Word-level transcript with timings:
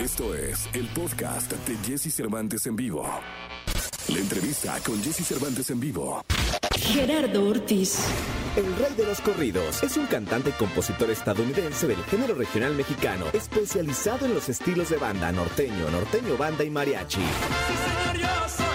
Esto 0.00 0.34
es 0.34 0.66
el 0.72 0.86
podcast 0.94 1.52
de 1.52 1.76
Jesse 1.84 2.10
Cervantes 2.14 2.66
en 2.66 2.74
vivo. 2.74 3.06
La 4.08 4.18
entrevista 4.18 4.78
con 4.86 4.98
Jesse 5.02 5.26
Cervantes 5.26 5.68
en 5.68 5.78
vivo. 5.78 6.24
Gerardo 6.74 7.46
Ortiz. 7.46 7.98
El 8.56 8.64
rey 8.76 8.94
de 8.96 9.04
los 9.04 9.20
corridos 9.20 9.82
es 9.82 9.98
un 9.98 10.06
cantante 10.06 10.48
y 10.48 10.52
compositor 10.52 11.10
estadounidense 11.10 11.86
del 11.86 12.02
género 12.04 12.34
regional 12.34 12.74
mexicano, 12.74 13.26
especializado 13.34 14.24
en 14.24 14.32
los 14.32 14.48
estilos 14.48 14.88
de 14.88 14.96
banda 14.96 15.30
norteño, 15.32 15.90
norteño 15.90 16.34
banda 16.38 16.64
y 16.64 16.70
mariachi. 16.70 17.20
Hoy, 17.20 18.69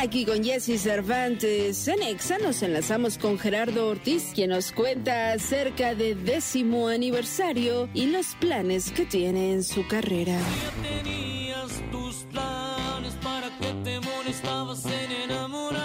aquí 0.00 0.24
con 0.24 0.42
Jesse 0.42 0.80
Cervantes, 0.80 1.86
en 1.86 2.02
Exa 2.02 2.38
nos 2.38 2.62
enlazamos 2.62 3.18
con 3.18 3.38
Gerardo 3.38 3.88
Ortiz, 3.88 4.32
quien 4.34 4.50
nos 4.50 4.72
cuenta 4.72 5.32
acerca 5.32 5.94
de 5.94 6.14
décimo 6.14 6.88
aniversario 6.88 7.88
y 7.92 8.06
los 8.06 8.34
planes 8.36 8.90
que 8.92 9.04
tiene 9.04 9.52
en 9.52 9.62
su 9.62 9.86
carrera. 9.86 10.38
tenías 10.82 11.82
tus 11.90 12.16
planes 12.32 13.14
para 13.22 13.50
te 13.84 14.00
molestabas 14.00 14.86
en 14.86 15.30
enamorarme. 15.30 15.79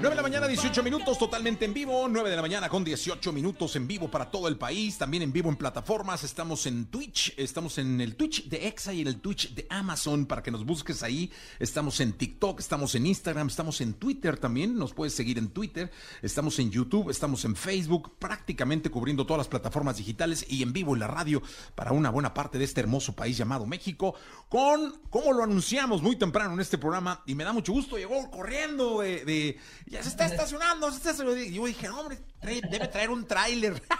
9 0.00 0.08
de 0.08 0.16
la 0.16 0.22
mañana, 0.22 0.48
18 0.48 0.82
minutos, 0.82 1.18
totalmente 1.18 1.66
en 1.66 1.74
vivo. 1.74 2.08
9 2.08 2.30
de 2.30 2.36
la 2.36 2.40
mañana 2.40 2.70
con 2.70 2.82
18 2.82 3.32
minutos 3.34 3.76
en 3.76 3.86
vivo 3.86 4.10
para 4.10 4.30
todo 4.30 4.48
el 4.48 4.56
país. 4.56 4.96
También 4.96 5.22
en 5.22 5.30
vivo 5.30 5.50
en 5.50 5.56
plataformas. 5.56 6.24
Estamos 6.24 6.64
en 6.64 6.86
Twitch. 6.86 7.34
Estamos 7.36 7.76
en 7.76 8.00
el 8.00 8.16
Twitch 8.16 8.48
de 8.48 8.66
Exa 8.66 8.94
y 8.94 9.02
en 9.02 9.08
el 9.08 9.20
Twitch 9.20 9.52
de 9.54 9.66
Amazon 9.68 10.24
para 10.24 10.42
que 10.42 10.50
nos 10.50 10.64
busques 10.64 11.02
ahí. 11.02 11.30
Estamos 11.58 12.00
en 12.00 12.14
TikTok, 12.14 12.60
estamos 12.60 12.94
en 12.94 13.04
Instagram, 13.04 13.48
estamos 13.48 13.82
en 13.82 13.92
Twitter 13.92 14.38
también. 14.38 14.74
Nos 14.78 14.94
puedes 14.94 15.12
seguir 15.12 15.36
en 15.36 15.48
Twitter. 15.50 15.90
Estamos 16.22 16.58
en 16.60 16.70
YouTube, 16.70 17.10
estamos 17.10 17.44
en 17.44 17.54
Facebook, 17.54 18.12
prácticamente 18.18 18.88
cubriendo 18.90 19.26
todas 19.26 19.38
las 19.38 19.48
plataformas 19.48 19.98
digitales 19.98 20.46
y 20.48 20.62
en 20.62 20.72
vivo 20.72 20.94
en 20.94 21.00
la 21.00 21.08
radio 21.08 21.42
para 21.74 21.92
una 21.92 22.08
buena 22.08 22.32
parte 22.32 22.56
de 22.56 22.64
este 22.64 22.80
hermoso 22.80 23.14
país 23.14 23.36
llamado 23.36 23.66
México. 23.66 24.14
Con, 24.48 24.98
como 25.10 25.34
lo 25.34 25.42
anunciamos 25.44 26.00
muy 26.00 26.16
temprano 26.16 26.54
en 26.54 26.60
este 26.60 26.78
programa, 26.78 27.22
y 27.26 27.34
me 27.34 27.44
da 27.44 27.52
mucho 27.52 27.72
gusto, 27.72 27.98
llegó 27.98 28.30
corriendo 28.30 29.00
de. 29.00 29.26
de- 29.26 29.58
ya 29.90 30.02
se 30.02 30.08
está 30.08 30.24
estacionando, 30.26 30.90
se 30.90 30.96
está 30.98 31.10
estacionando. 31.10 31.42
Y 31.42 31.52
yo 31.52 31.66
dije, 31.66 31.88
hombre, 31.90 32.18
trae- 32.40 32.62
debe 32.70 32.88
traer 32.88 33.10
un 33.10 33.26
tráiler. 33.26 33.82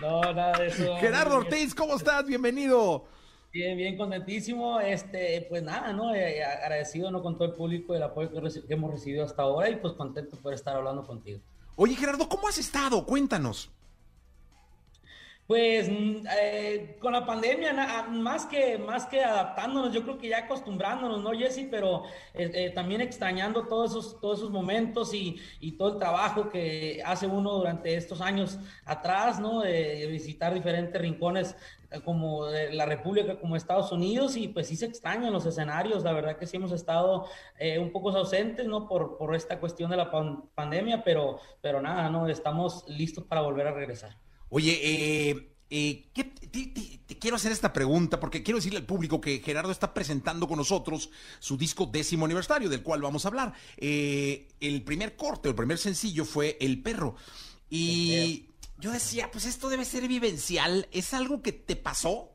No, 0.00 0.20
nada 0.32 0.58
de 0.58 0.68
eso. 0.68 0.96
Gerardo 0.98 1.36
Ortiz, 1.38 1.74
¿cómo 1.74 1.96
estás? 1.96 2.24
Bienvenido. 2.26 3.04
Bien, 3.52 3.76
bien 3.76 3.96
contentísimo. 3.96 4.78
Este, 4.80 5.46
pues 5.48 5.62
nada, 5.62 5.92
¿no? 5.92 6.14
Eh, 6.14 6.42
agradecido 6.44 7.10
¿no? 7.10 7.22
con 7.22 7.36
todo 7.36 7.48
el 7.48 7.54
público 7.54 7.94
el 7.94 8.02
apoyo 8.02 8.30
que, 8.30 8.66
que 8.66 8.74
hemos 8.74 8.92
recibido 8.92 9.24
hasta 9.24 9.42
ahora 9.42 9.68
y 9.70 9.76
pues 9.76 9.94
contento 9.94 10.36
por 10.36 10.52
estar 10.54 10.76
hablando 10.76 11.06
contigo. 11.06 11.40
Oye, 11.76 11.94
Gerardo, 11.96 12.28
¿cómo 12.28 12.48
has 12.48 12.58
estado? 12.58 13.04
Cuéntanos. 13.06 13.70
Pues 15.48 15.88
mm, 15.88 16.26
eh, 16.42 16.98
con 17.00 17.14
la 17.14 17.24
pandemia, 17.24 17.72
na- 17.72 18.02
más 18.10 18.44
que, 18.44 18.76
más 18.76 19.06
que 19.06 19.24
adaptándonos, 19.24 19.94
yo 19.94 20.02
creo 20.02 20.18
que 20.18 20.28
ya 20.28 20.40
acostumbrándonos, 20.40 21.22
¿no, 21.22 21.30
Jesse? 21.32 21.66
Pero 21.70 22.04
eh, 22.34 22.50
eh, 22.52 22.70
también 22.74 23.00
extrañando 23.00 23.66
todos 23.66 23.92
esos, 23.92 24.20
todos 24.20 24.40
esos 24.40 24.50
momentos 24.50 25.14
y, 25.14 25.40
todo 25.78 25.94
el 25.94 25.98
trabajo 25.98 26.50
que 26.50 27.02
hace 27.04 27.26
uno 27.26 27.52
durante 27.54 27.94
estos 27.96 28.20
años 28.20 28.58
atrás, 28.84 29.40
¿no? 29.40 29.60
De 29.62 30.06
visitar 30.08 30.52
diferentes 30.52 31.00
rincones 31.00 31.56
eh, 31.90 32.00
como 32.04 32.46
la 32.48 32.84
República, 32.84 33.40
como 33.40 33.56
Estados 33.56 33.90
Unidos, 33.90 34.36
y 34.36 34.48
pues 34.48 34.66
sí 34.68 34.76
se 34.76 34.84
extrañan 34.86 35.32
los 35.32 35.46
escenarios, 35.46 36.04
la 36.04 36.12
verdad 36.12 36.36
que 36.36 36.46
sí 36.46 36.58
hemos 36.58 36.72
estado 36.72 37.26
un 37.80 37.90
poco 37.92 38.10
ausentes, 38.10 38.66
¿no? 38.66 38.86
Por, 38.86 39.16
por 39.16 39.34
esta 39.34 39.58
cuestión 39.60 39.90
de 39.90 39.96
la 39.96 40.10
pan- 40.10 40.42
pandemia, 40.54 41.02
pero, 41.04 41.38
pero 41.62 41.80
nada, 41.80 42.10
¿no? 42.10 42.28
Estamos 42.28 42.84
listos 42.88 43.24
para 43.24 43.40
volver 43.40 43.66
a 43.68 43.72
regresar. 43.72 44.27
Oye, 44.50 44.80
eh, 45.30 45.56
eh, 45.70 46.10
¿qué- 46.14 46.24
te, 46.24 46.48
te- 46.68 46.98
te 47.06 47.18
quiero 47.18 47.36
hacer 47.36 47.52
esta 47.52 47.72
pregunta 47.72 48.18
porque 48.20 48.42
quiero 48.42 48.58
decirle 48.58 48.78
al 48.78 48.86
público 48.86 49.20
que 49.20 49.40
Gerardo 49.40 49.70
está 49.70 49.92
presentando 49.94 50.48
con 50.48 50.56
nosotros 50.58 51.10
su 51.40 51.56
disco 51.58 51.86
décimo 51.86 52.24
aniversario, 52.24 52.68
del 52.68 52.82
cual 52.82 53.02
vamos 53.02 53.24
a 53.24 53.28
hablar. 53.28 53.52
Eh, 53.76 54.48
el 54.60 54.82
primer 54.82 55.16
corte, 55.16 55.48
el 55.50 55.54
primer 55.54 55.78
sencillo 55.78 56.24
fue 56.24 56.56
El 56.60 56.82
Perro. 56.82 57.16
Y 57.70 58.50
yo 58.78 58.92
decía, 58.92 59.30
pues 59.30 59.44
esto 59.46 59.68
debe 59.68 59.84
ser 59.84 60.08
vivencial. 60.08 60.88
¿Es 60.92 61.12
algo 61.14 61.42
que 61.42 61.52
te 61.52 61.76
pasó? 61.76 62.32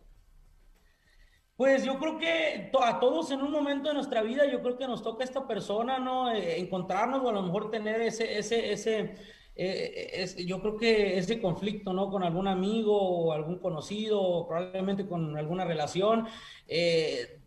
Pues 1.55 1.83
yo 1.85 1.99
creo 1.99 2.17
que 2.17 2.71
a 2.81 2.99
todos 2.99 3.29
en 3.31 3.41
un 3.41 3.51
momento 3.51 3.89
de 3.89 3.95
nuestra 3.95 4.23
vida, 4.23 4.45
yo 4.51 4.61
creo 4.63 4.77
que 4.77 4.88
nos 4.88 5.03
toca 5.03 5.23
esta 5.23 5.47
persona, 5.47 5.99
¿no? 5.99 6.31
Eh, 6.31 6.59
encontrarnos 6.59 7.21
o 7.23 7.29
a 7.29 7.33
lo 7.33 7.43
mejor 7.43 7.69
tener 7.69 8.01
ese, 8.01 8.38
ese, 8.39 8.71
ese, 8.73 9.15
eh, 9.55 10.09
es- 10.13 10.35
yo 10.37 10.59
creo 10.61 10.77
que 10.77 11.17
ese 11.17 11.41
conflicto, 11.41 11.93
¿no? 11.93 12.09
Con 12.09 12.23
algún 12.23 12.47
amigo 12.47 12.95
o 12.99 13.33
algún 13.33 13.59
conocido, 13.59 14.21
o 14.21 14.47
probablemente 14.47 15.07
con 15.07 15.37
alguna 15.37 15.65
relación. 15.65 16.27
eh, 16.67 17.39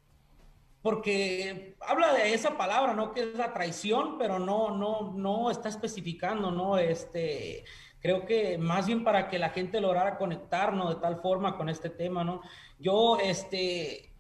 porque 0.82 1.76
habla 1.80 2.12
de 2.12 2.32
esa 2.32 2.56
palabra, 2.56 2.94
¿no? 2.94 3.12
Que 3.12 3.22
es 3.22 3.34
la 3.34 3.52
traición, 3.52 4.18
pero 4.18 4.38
no, 4.38 4.70
no, 4.70 5.12
no 5.16 5.50
está 5.50 5.68
especificando, 5.68 6.52
¿no? 6.52 6.78
Este, 6.78 7.64
creo 7.98 8.24
que 8.24 8.56
más 8.56 8.86
bien 8.86 9.02
para 9.02 9.28
que 9.28 9.38
la 9.40 9.50
gente 9.50 9.80
lograra 9.80 10.16
conectarnos 10.16 10.94
de 10.94 11.00
tal 11.00 11.20
forma 11.20 11.56
con 11.56 11.68
este 11.68 11.90
tema, 11.90 12.22
¿no? 12.22 12.40
Yo, 12.78 13.18
este, 13.18 14.14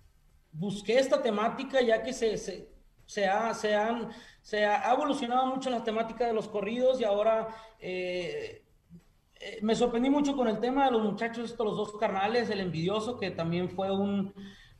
busqué 0.50 0.98
esta 0.98 1.22
temática 1.22 1.80
ya 1.82 2.02
que 2.02 2.12
se, 2.12 2.36
se, 2.36 2.68
se 3.04 3.26
ha, 3.28 3.54
se, 3.54 3.76
han, 3.76 4.10
se 4.46 4.64
ha 4.64 4.92
evolucionado 4.92 5.44
mucho 5.46 5.70
la 5.70 5.82
temática 5.82 6.24
de 6.24 6.32
los 6.32 6.46
corridos 6.46 7.00
y 7.00 7.04
ahora 7.04 7.48
eh, 7.80 8.62
eh, 9.40 9.58
me 9.60 9.74
sorprendí 9.74 10.08
mucho 10.08 10.36
con 10.36 10.46
el 10.46 10.60
tema 10.60 10.84
de 10.84 10.92
los 10.92 11.02
muchachos, 11.02 11.50
estos 11.50 11.66
los 11.66 11.76
dos 11.76 11.96
carnales, 11.98 12.48
el 12.50 12.60
envidioso, 12.60 13.18
que 13.18 13.32
también 13.32 13.68
fue 13.68 13.90
un, 13.90 14.32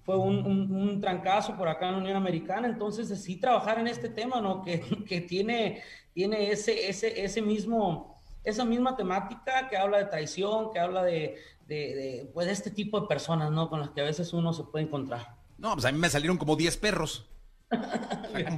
fue 0.05 0.17
un, 0.17 0.37
un- 0.47 0.71
un 0.71 1.01
trancazo 1.01 1.57
por 1.57 1.67
acá 1.69 1.87
en 1.89 1.93
la 1.95 1.99
Unión 1.99 2.17
Americana. 2.17 2.69
Entonces, 2.69 3.09
sí 3.21 3.41
trabajar 3.41 3.81
en 3.81 3.89
este 3.89 4.09
tema, 4.09 4.41
¿no? 4.41 4.63
Que, 4.63 4.81
que 5.09 5.21
tiene, 5.23 5.83
tiene 6.15 6.53
ese, 6.53 6.89
ese, 6.89 7.25
ese 7.25 7.43
mismo, 7.43 8.15
esa 8.45 8.65
misma 8.65 8.97
temática 8.97 9.69
que 9.69 9.77
habla 9.77 9.99
de 9.99 10.05
traición, 10.05 10.71
que 10.73 10.79
habla 10.79 11.03
de, 11.03 11.39
de, 11.67 11.75
de, 11.77 12.31
pues, 12.33 12.47
de 12.47 12.53
este 12.53 12.71
tipo 12.71 13.01
de 13.01 13.09
personas, 13.09 13.51
¿no? 13.51 13.69
Con 13.69 13.81
las 13.81 13.91
que 13.91 14.01
a 14.01 14.05
veces 14.05 14.33
uno 14.33 14.53
se 14.53 14.63
puede 14.63 14.85
encontrar. 14.85 15.35
No, 15.59 15.73
pues 15.73 15.85
a 15.87 15.91
mí 15.91 15.99
me 15.99 16.09
salieron 16.09 16.39
como 16.39 16.55
10 16.55 16.77
perros. 16.77 17.29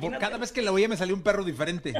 Por- 0.00 0.18
cada 0.18 0.36
vez 0.38 0.52
que 0.52 0.62
la 0.62 0.72
oía 0.72 0.88
me 0.88 0.96
salió 0.96 1.14
un 1.14 1.22
perro 1.22 1.44
diferente. 1.44 1.92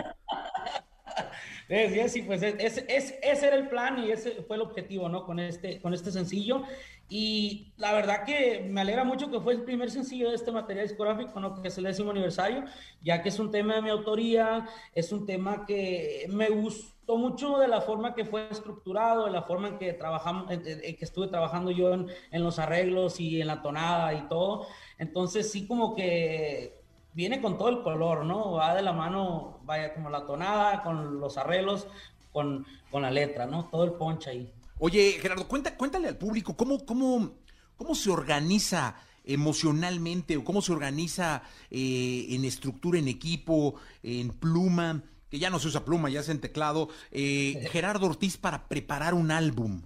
Es, 1.69 2.13
sí, 2.13 2.23
pues 2.23 2.43
es, 2.43 2.55
es- 2.59 2.85
es- 2.89 3.15
ese 3.23 3.47
era 3.47 3.57
el 3.57 3.69
plan 3.69 3.99
y 4.03 4.11
ese 4.11 4.43
fue 4.43 4.57
el 4.57 4.63
objetivo, 4.63 5.09
¿no? 5.11 5.25
Con 5.27 5.39
este, 5.39 5.81
con 5.83 5.93
este 5.93 6.11
sencillo. 6.11 6.63
Y 7.11 7.73
la 7.77 7.93
verdad 7.93 8.25
que 8.25 8.67
me 8.67 8.81
alegra 8.81 9.05
mucho 9.05 9.31
que 9.31 9.39
fue 9.41 9.53
el 9.53 9.65
primer 9.65 9.91
sencillo 9.91 10.31
de 10.31 10.37
este 10.37 10.51
material 10.51 10.89
discográfico, 10.89 11.39
¿no? 11.41 11.61
Que 11.61 11.69
es 11.69 11.77
el 11.77 11.85
décimo 11.85 12.11
aniversario, 12.11 12.65
ya 13.03 13.23
que 13.23 13.29
es 13.29 13.39
un 13.39 13.51
tema 13.51 13.75
de 13.75 13.83
mi 13.83 13.91
autoría, 13.91 14.67
es 14.95 15.13
un 15.13 15.27
tema 15.27 15.67
que 15.67 16.27
me 16.31 16.49
gustó 16.49 17.19
mucho 17.19 17.59
de 17.59 17.69
la 17.69 17.83
forma 17.83 18.15
que 18.15 18.25
fue 18.25 18.49
estructurado, 18.51 19.27
de 19.27 19.31
la 19.33 19.43
forma 19.43 19.69
en 19.69 19.79
que 19.79 19.93
trabajamos, 19.93 20.51
en- 20.51 20.67
en- 20.67 20.85
en 20.85 20.97
que 20.97 21.05
estuve 21.05 21.29
trabajando 21.29 21.71
yo 21.71 21.93
en, 21.93 22.07
en 22.31 22.45
los 22.45 22.59
arreglos 22.59 23.21
y 23.21 23.41
en 23.43 23.47
la 23.47 23.61
tonada 23.61 24.15
y 24.15 24.27
todo. 24.29 24.67
Entonces 24.99 25.51
sí 25.53 25.67
como 25.67 25.95
que 25.95 26.78
viene 27.19 27.41
con 27.41 27.59
todo 27.59 27.69
el 27.69 27.83
color, 27.83 28.25
¿no? 28.25 28.53
Va 28.53 28.77
de 28.77 28.83
la 28.83 28.93
mano, 28.93 29.59
vaya 29.65 29.93
como 29.93 30.09
la 30.09 30.25
tonada, 30.25 30.84
con 30.84 31.19
los 31.19 31.37
arreglos, 31.37 31.89
con, 32.33 32.65
con 32.93 33.03
la 33.03 33.11
letra, 33.11 33.45
¿no? 33.45 33.65
Todo 33.65 33.83
el 33.83 33.95
ponche 33.95 34.31
ahí. 34.31 34.53
Oye, 34.79 35.19
Gerardo, 35.21 35.49
cuenta, 35.49 35.77
cuéntale 35.77 36.07
al 36.07 36.17
público 36.17 36.57
cómo, 36.57 36.87
cómo, 36.87 37.33
cómo 37.77 37.97
se 37.97 38.11
organiza 38.11 38.95
emocionalmente 39.25 40.37
o 40.37 40.45
cómo 40.45 40.62
se 40.62 40.71
organiza 40.71 41.43
eh, 41.73 42.27
en 42.31 42.45
estructura, 42.45 43.01
en 43.01 43.09
equipo, 43.09 43.75
en 44.05 44.31
pluma, 44.31 45.03
que 45.28 45.41
ya 45.41 45.51
no 45.51 45.59
se 45.59 45.67
usa 45.67 45.84
pluma, 45.84 46.11
ya 46.11 46.21
es 46.21 46.28
en 46.28 46.41
teclado, 46.41 46.89
eh, 47.11 47.67
Gerardo 47.73 48.07
Ortiz 48.07 48.37
para 48.37 48.69
preparar 48.69 49.15
un 49.15 49.33
álbum. 49.33 49.83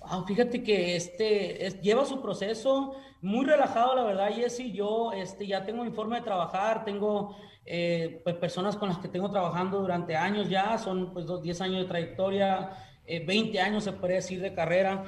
Wow, 0.00 0.24
fíjate 0.26 0.62
que 0.62 0.96
este 0.96 1.66
es- 1.66 1.80
lleva 1.82 2.06
su 2.06 2.22
proceso 2.22 2.94
muy 3.20 3.44
relajado, 3.44 3.94
la 3.94 4.04
verdad, 4.04 4.30
Jesse. 4.34 4.72
Yo 4.72 5.12
este, 5.12 5.46
ya 5.46 5.64
tengo 5.64 5.84
mi 5.84 5.90
forma 5.90 6.16
de 6.16 6.22
trabajar, 6.22 6.84
tengo 6.84 7.36
eh, 7.66 8.20
pues, 8.24 8.34
personas 8.36 8.76
con 8.76 8.88
las 8.88 8.98
que 8.98 9.08
tengo 9.08 9.30
trabajando 9.30 9.78
durante 9.80 10.16
años 10.16 10.48
ya, 10.48 10.78
son 10.78 11.12
pues 11.12 11.26
dos, 11.26 11.42
10 11.42 11.60
años 11.60 11.82
de 11.82 11.84
trayectoria, 11.84 12.70
eh, 13.06 13.24
20 13.24 13.60
años 13.60 13.84
se 13.84 13.92
puede 13.92 14.14
decir 14.14 14.40
de 14.40 14.54
carrera. 14.54 15.04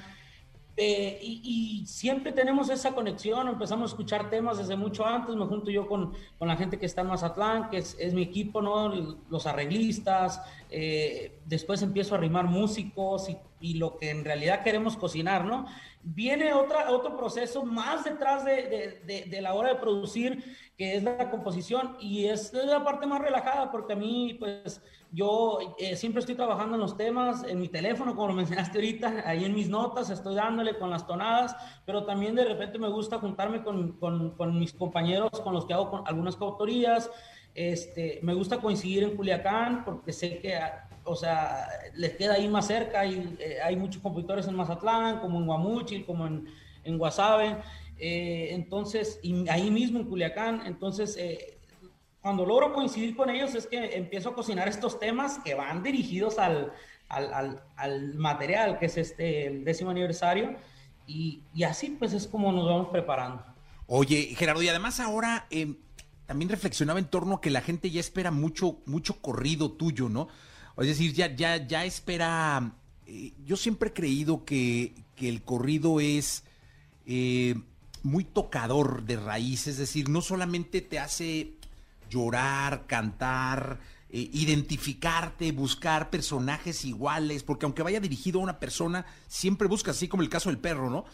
Eh, 0.76 1.18
y, 1.22 1.84
siempre 1.86 2.32
tenemos 2.32 2.70
esa 2.70 2.94
conexión, 2.94 3.46
empezamos 3.48 3.90
a 3.90 3.92
escuchar 3.92 4.30
temas 4.30 4.56
desde 4.56 4.76
mucho 4.76 5.04
antes, 5.04 5.36
me 5.36 5.44
junto 5.44 5.70
yo 5.70 5.86
con, 5.86 6.14
con 6.38 6.48
la 6.48 6.56
gente 6.56 6.78
que 6.78 6.86
está 6.86 7.02
en 7.02 7.08
Mazatlán, 7.08 7.68
que 7.68 7.76
es, 7.76 8.14
mi 8.14 8.22
equipo, 8.22 8.62
¿no? 8.62 9.18
los 9.28 9.46
arreglistas, 9.46 10.40
eh, 10.70 11.38
después 11.44 11.82
empiezo 11.82 12.14
a 12.14 12.18
arrimar 12.18 12.46
músicos 12.46 13.28
y, 13.28 13.36
y 13.60 13.74
lo 13.74 13.98
que 13.98 14.10
en 14.10 14.24
realidad 14.24 14.62
queremos 14.62 14.96
cocinar, 14.96 15.44
¿no? 15.44 15.66
Viene 16.02 16.52
otra, 16.52 16.90
otro 16.90 17.16
proceso 17.16 17.64
más 17.64 18.04
detrás 18.04 18.44
de, 18.44 19.02
de, 19.06 19.24
de, 19.28 19.40
la 19.40 19.54
hora 19.54 19.70
de 19.70 19.76
producir, 19.76 20.42
que 20.76 20.96
es 20.96 21.02
la 21.02 21.30
composición, 21.30 21.96
y 22.00 22.26
es 22.26 22.52
la 22.52 22.82
parte 22.82 23.06
más 23.06 23.20
relajada, 23.20 23.70
porque 23.70 23.92
a 23.92 23.96
mí, 23.96 24.36
pues, 24.38 24.82
yo 25.12 25.58
eh, 25.78 25.94
siempre 25.96 26.20
estoy 26.20 26.34
trabajando 26.34 26.74
en 26.74 26.80
los 26.80 26.96
temas, 26.96 27.44
en 27.44 27.60
mi 27.60 27.68
teléfono, 27.68 28.16
como 28.16 28.28
lo 28.28 28.34
mencionaste 28.34 28.78
ahorita, 28.78 29.22
ahí 29.26 29.44
en 29.44 29.54
mis 29.54 29.68
notas, 29.68 30.10
estoy 30.10 30.34
dándole 30.34 30.78
con 30.78 30.90
las 30.90 31.06
tonadas, 31.06 31.54
pero 31.86 32.04
también 32.04 32.34
de 32.34 32.44
repente 32.44 32.78
me 32.78 32.88
gusta 32.88 33.18
juntarme 33.18 33.62
con, 33.62 33.92
con, 33.98 34.58
mis 34.58 34.72
compañeros 34.72 35.30
con 35.42 35.54
los 35.54 35.66
que 35.66 35.74
hago 35.74 36.02
algunas 36.06 36.36
coautorías, 36.36 37.10
este, 37.54 38.18
me 38.22 38.34
gusta 38.34 38.60
coincidir 38.60 39.04
en 39.04 39.16
Culiacán, 39.16 39.84
porque 39.84 40.12
sé 40.12 40.38
que 40.38 40.58
o 41.04 41.16
sea, 41.16 41.68
les 41.94 42.16
queda 42.16 42.34
ahí 42.34 42.48
más 42.48 42.66
cerca, 42.66 43.04
y, 43.06 43.36
eh, 43.38 43.58
hay 43.62 43.76
muchos 43.76 44.02
compositores 44.02 44.46
en 44.46 44.54
Mazatlán, 44.54 45.20
como 45.20 45.38
en 45.38 45.46
Guamuchil, 45.46 46.04
como 46.04 46.26
en, 46.26 46.46
en 46.84 46.98
Guasave, 46.98 47.58
eh, 47.98 48.48
entonces, 48.52 49.18
y 49.22 49.48
ahí 49.48 49.70
mismo 49.70 49.98
en 50.00 50.06
Culiacán, 50.06 50.66
entonces, 50.66 51.16
eh, 51.16 51.58
cuando 52.20 52.46
logro 52.46 52.72
coincidir 52.72 53.16
con 53.16 53.30
ellos 53.30 53.54
es 53.56 53.66
que 53.66 53.96
empiezo 53.96 54.30
a 54.30 54.34
cocinar 54.34 54.68
estos 54.68 55.00
temas 55.00 55.40
que 55.40 55.54
van 55.54 55.82
dirigidos 55.82 56.38
al, 56.38 56.72
al, 57.08 57.34
al, 57.34 57.62
al 57.76 58.14
material, 58.14 58.78
que 58.78 58.86
es 58.86 58.96
este 58.96 59.46
el 59.46 59.64
décimo 59.64 59.90
aniversario, 59.90 60.56
y, 61.06 61.42
y, 61.52 61.64
así 61.64 61.96
pues 61.98 62.12
es 62.12 62.28
como 62.28 62.52
nos 62.52 62.64
vamos 62.64 62.88
preparando. 62.90 63.44
Oye, 63.88 64.34
Gerardo, 64.36 64.62
y 64.62 64.68
además 64.68 65.00
ahora 65.00 65.46
eh, 65.50 65.74
también 66.26 66.48
reflexionaba 66.48 67.00
en 67.00 67.06
torno 67.06 67.36
a 67.36 67.40
que 67.40 67.50
la 67.50 67.60
gente 67.60 67.90
ya 67.90 68.00
espera 68.00 68.30
mucho, 68.30 68.78
mucho 68.86 69.20
corrido 69.20 69.72
tuyo, 69.72 70.08
¿no? 70.08 70.28
Es 70.78 70.86
decir, 70.86 71.12
ya, 71.12 71.34
ya, 71.34 71.66
ya 71.66 71.84
espera. 71.84 72.72
Eh, 73.06 73.32
yo 73.44 73.56
siempre 73.56 73.90
he 73.90 73.92
creído 73.92 74.44
que, 74.44 74.94
que 75.16 75.28
el 75.28 75.42
corrido 75.42 76.00
es 76.00 76.44
eh, 77.06 77.54
muy 78.02 78.24
tocador 78.24 79.04
de 79.04 79.16
raíz, 79.16 79.66
es 79.66 79.76
decir, 79.76 80.08
no 80.08 80.22
solamente 80.22 80.80
te 80.80 80.98
hace 80.98 81.52
llorar, 82.10 82.86
cantar, 82.86 83.80
eh, 84.10 84.28
identificarte, 84.32 85.52
buscar 85.52 86.10
personajes 86.10 86.84
iguales, 86.84 87.42
porque 87.42 87.64
aunque 87.64 87.82
vaya 87.82 88.00
dirigido 88.00 88.40
a 88.40 88.42
una 88.42 88.58
persona, 88.58 89.06
siempre 89.28 89.68
busca, 89.68 89.92
así 89.92 90.08
como 90.08 90.22
el 90.22 90.28
caso 90.28 90.48
del 90.48 90.58
perro, 90.58 90.90
¿no? 90.90 91.04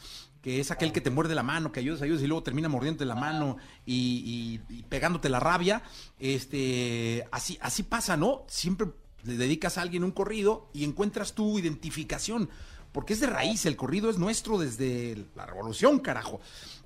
Que 0.42 0.60
es 0.60 0.70
aquel 0.70 0.92
que 0.92 1.00
te 1.00 1.10
muerde 1.10 1.34
la 1.34 1.42
mano, 1.42 1.72
que 1.72 1.80
ayudas, 1.80 2.02
ayudas 2.02 2.22
y 2.22 2.26
luego 2.26 2.42
termina 2.42 2.68
mordiéndote 2.68 3.04
la 3.04 3.16
mano 3.16 3.56
y, 3.84 4.60
y, 4.70 4.74
y 4.76 4.82
pegándote 4.84 5.28
la 5.28 5.40
rabia. 5.40 5.82
Este, 6.18 7.26
así, 7.32 7.58
así 7.60 7.82
pasa, 7.82 8.16
¿no? 8.16 8.44
Siempre 8.46 8.88
le 9.24 9.36
dedicas 9.36 9.78
a 9.78 9.82
alguien 9.82 10.04
un 10.04 10.10
corrido 10.10 10.68
y 10.72 10.84
encuentras 10.84 11.34
tu 11.34 11.58
identificación, 11.58 12.48
porque 12.92 13.12
es 13.12 13.20
de 13.20 13.26
raíz, 13.26 13.66
el 13.66 13.76
corrido 13.76 14.10
es 14.10 14.18
nuestro 14.18 14.58
desde 14.58 15.26
la 15.34 15.46
revolución, 15.46 15.98
carajo. 15.98 16.40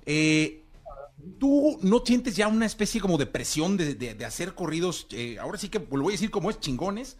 Eh, 0.05 0.63
¿Tú 1.39 1.79
no 1.81 2.01
sientes 2.05 2.35
ya 2.35 2.47
una 2.47 2.65
especie 2.65 2.99
como 2.99 3.17
de 3.17 3.25
presión 3.25 3.77
de, 3.77 3.95
de, 3.95 4.25
hacer 4.25 4.55
corridos, 4.55 5.07
eh, 5.11 5.37
ahora 5.39 5.57
sí 5.57 5.69
que 5.69 5.79
lo 5.79 6.03
voy 6.03 6.13
a 6.13 6.15
decir 6.15 6.31
como 6.31 6.49
es, 6.49 6.59
chingones? 6.59 7.17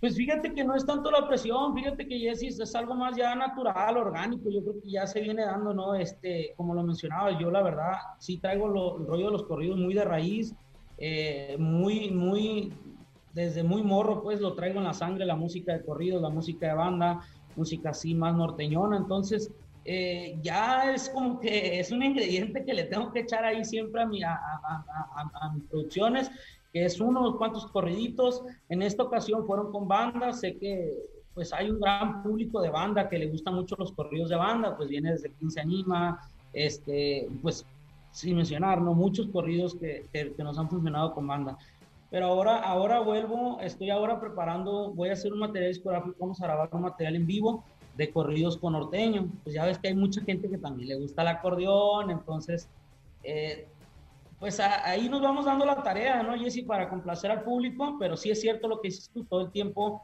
Pues 0.00 0.16
fíjate 0.16 0.54
que 0.54 0.62
no 0.62 0.76
es 0.76 0.86
tanto 0.86 1.10
la 1.10 1.26
presión, 1.26 1.74
fíjate 1.74 2.06
que 2.06 2.20
Jessy 2.20 2.46
es 2.46 2.74
algo 2.76 2.94
más 2.94 3.16
ya 3.16 3.34
natural, 3.34 3.96
orgánico, 3.96 4.48
yo 4.48 4.62
creo 4.62 4.80
que 4.80 4.90
ya 4.90 5.06
se 5.08 5.20
viene 5.20 5.44
dando, 5.44 5.74
¿no? 5.74 5.96
Este, 5.96 6.54
como 6.56 6.72
lo 6.72 6.84
mencionaba, 6.84 7.36
yo 7.38 7.50
la 7.50 7.62
verdad 7.62 7.94
sí 8.20 8.38
traigo 8.38 8.68
lo, 8.68 8.98
el 8.98 9.06
rollo 9.06 9.26
de 9.26 9.32
los 9.32 9.42
corridos 9.42 9.76
muy 9.76 9.94
de 9.94 10.04
raíz, 10.04 10.54
eh, 10.98 11.56
muy, 11.58 12.12
muy, 12.12 12.72
desde 13.38 13.62
muy 13.62 13.84
morro, 13.84 14.20
pues 14.20 14.40
lo 14.40 14.54
traigo 14.54 14.78
en 14.78 14.84
la 14.84 14.92
sangre, 14.92 15.24
la 15.24 15.36
música 15.36 15.72
de 15.72 15.84
corrido, 15.84 16.20
la 16.20 16.28
música 16.28 16.66
de 16.66 16.74
banda, 16.74 17.20
música 17.54 17.90
así 17.90 18.12
más 18.12 18.34
norteñona, 18.34 18.96
entonces 18.96 19.52
eh, 19.84 20.36
ya 20.42 20.92
es 20.92 21.08
como 21.08 21.38
que 21.38 21.78
es 21.78 21.92
un 21.92 22.02
ingrediente 22.02 22.64
que 22.64 22.74
le 22.74 22.84
tengo 22.84 23.12
que 23.12 23.20
echar 23.20 23.44
ahí 23.44 23.64
siempre 23.64 24.02
a, 24.02 24.06
mi, 24.06 24.24
a, 24.24 24.34
a, 24.34 25.30
a, 25.40 25.52
mis 25.52 25.62
producciones, 25.64 26.32
que 26.72 26.84
es 26.84 27.00
unos 27.00 27.36
cuantos 27.36 27.68
corriditos, 27.68 28.42
en 28.70 28.82
esta 28.82 29.04
ocasión 29.04 29.46
fueron 29.46 29.70
con 29.70 29.86
banda, 29.86 30.32
sé 30.32 30.56
que 30.56 30.92
pues 31.32 31.52
hay 31.52 31.70
un 31.70 31.78
gran 31.78 32.24
público 32.24 32.60
de 32.60 32.70
banda 32.70 33.08
que 33.08 33.18
le 33.18 33.28
gustan 33.28 33.54
mucho 33.54 33.76
los 33.78 33.92
corridos 33.92 34.30
de 34.30 34.36
banda, 34.36 34.76
pues 34.76 34.88
viene 34.88 35.12
desde 35.12 35.30
15 35.30 35.60
Anima, 35.60 36.28
este, 36.52 37.28
pues 37.40 37.64
sin 38.10 38.34
mencionar, 38.34 38.80
¿no? 38.80 38.94
Muchos 38.94 39.28
corridos 39.28 39.76
que, 39.76 40.08
que, 40.12 40.32
que 40.32 40.42
nos 40.42 40.58
han 40.58 40.68
funcionado 40.68 41.14
con 41.14 41.28
banda. 41.28 41.56
Pero 42.10 42.26
ahora, 42.26 42.56
ahora 42.56 43.00
vuelvo, 43.00 43.60
estoy 43.60 43.90
ahora 43.90 44.18
preparando, 44.20 44.92
voy 44.94 45.10
a 45.10 45.12
hacer 45.12 45.32
un 45.32 45.40
material 45.40 45.72
discográfico, 45.72 46.16
vamos 46.18 46.40
a 46.40 46.46
grabar 46.46 46.68
un 46.72 46.82
material 46.82 47.16
en 47.16 47.26
vivo 47.26 47.64
de 47.96 48.10
corridos 48.10 48.56
con 48.56 48.72
norteño. 48.72 49.28
Pues 49.44 49.54
ya 49.54 49.66
ves 49.66 49.78
que 49.78 49.88
hay 49.88 49.94
mucha 49.94 50.22
gente 50.22 50.48
que 50.48 50.56
también 50.56 50.88
le 50.88 50.94
gusta 50.96 51.22
el 51.22 51.28
acordeón, 51.28 52.10
entonces, 52.10 52.68
eh, 53.22 53.68
pues 54.40 54.58
a, 54.60 54.88
ahí 54.88 55.08
nos 55.08 55.20
vamos 55.20 55.44
dando 55.44 55.66
la 55.66 55.82
tarea, 55.82 56.22
¿no, 56.22 56.38
Jessy? 56.38 56.62
Para 56.62 56.88
complacer 56.88 57.30
al 57.30 57.42
público, 57.42 57.96
pero 57.98 58.16
sí 58.16 58.30
es 58.30 58.40
cierto 58.40 58.68
lo 58.68 58.80
que 58.80 58.88
dices 58.88 59.10
tú, 59.12 59.24
todo 59.24 59.42
el 59.42 59.50
tiempo 59.50 60.00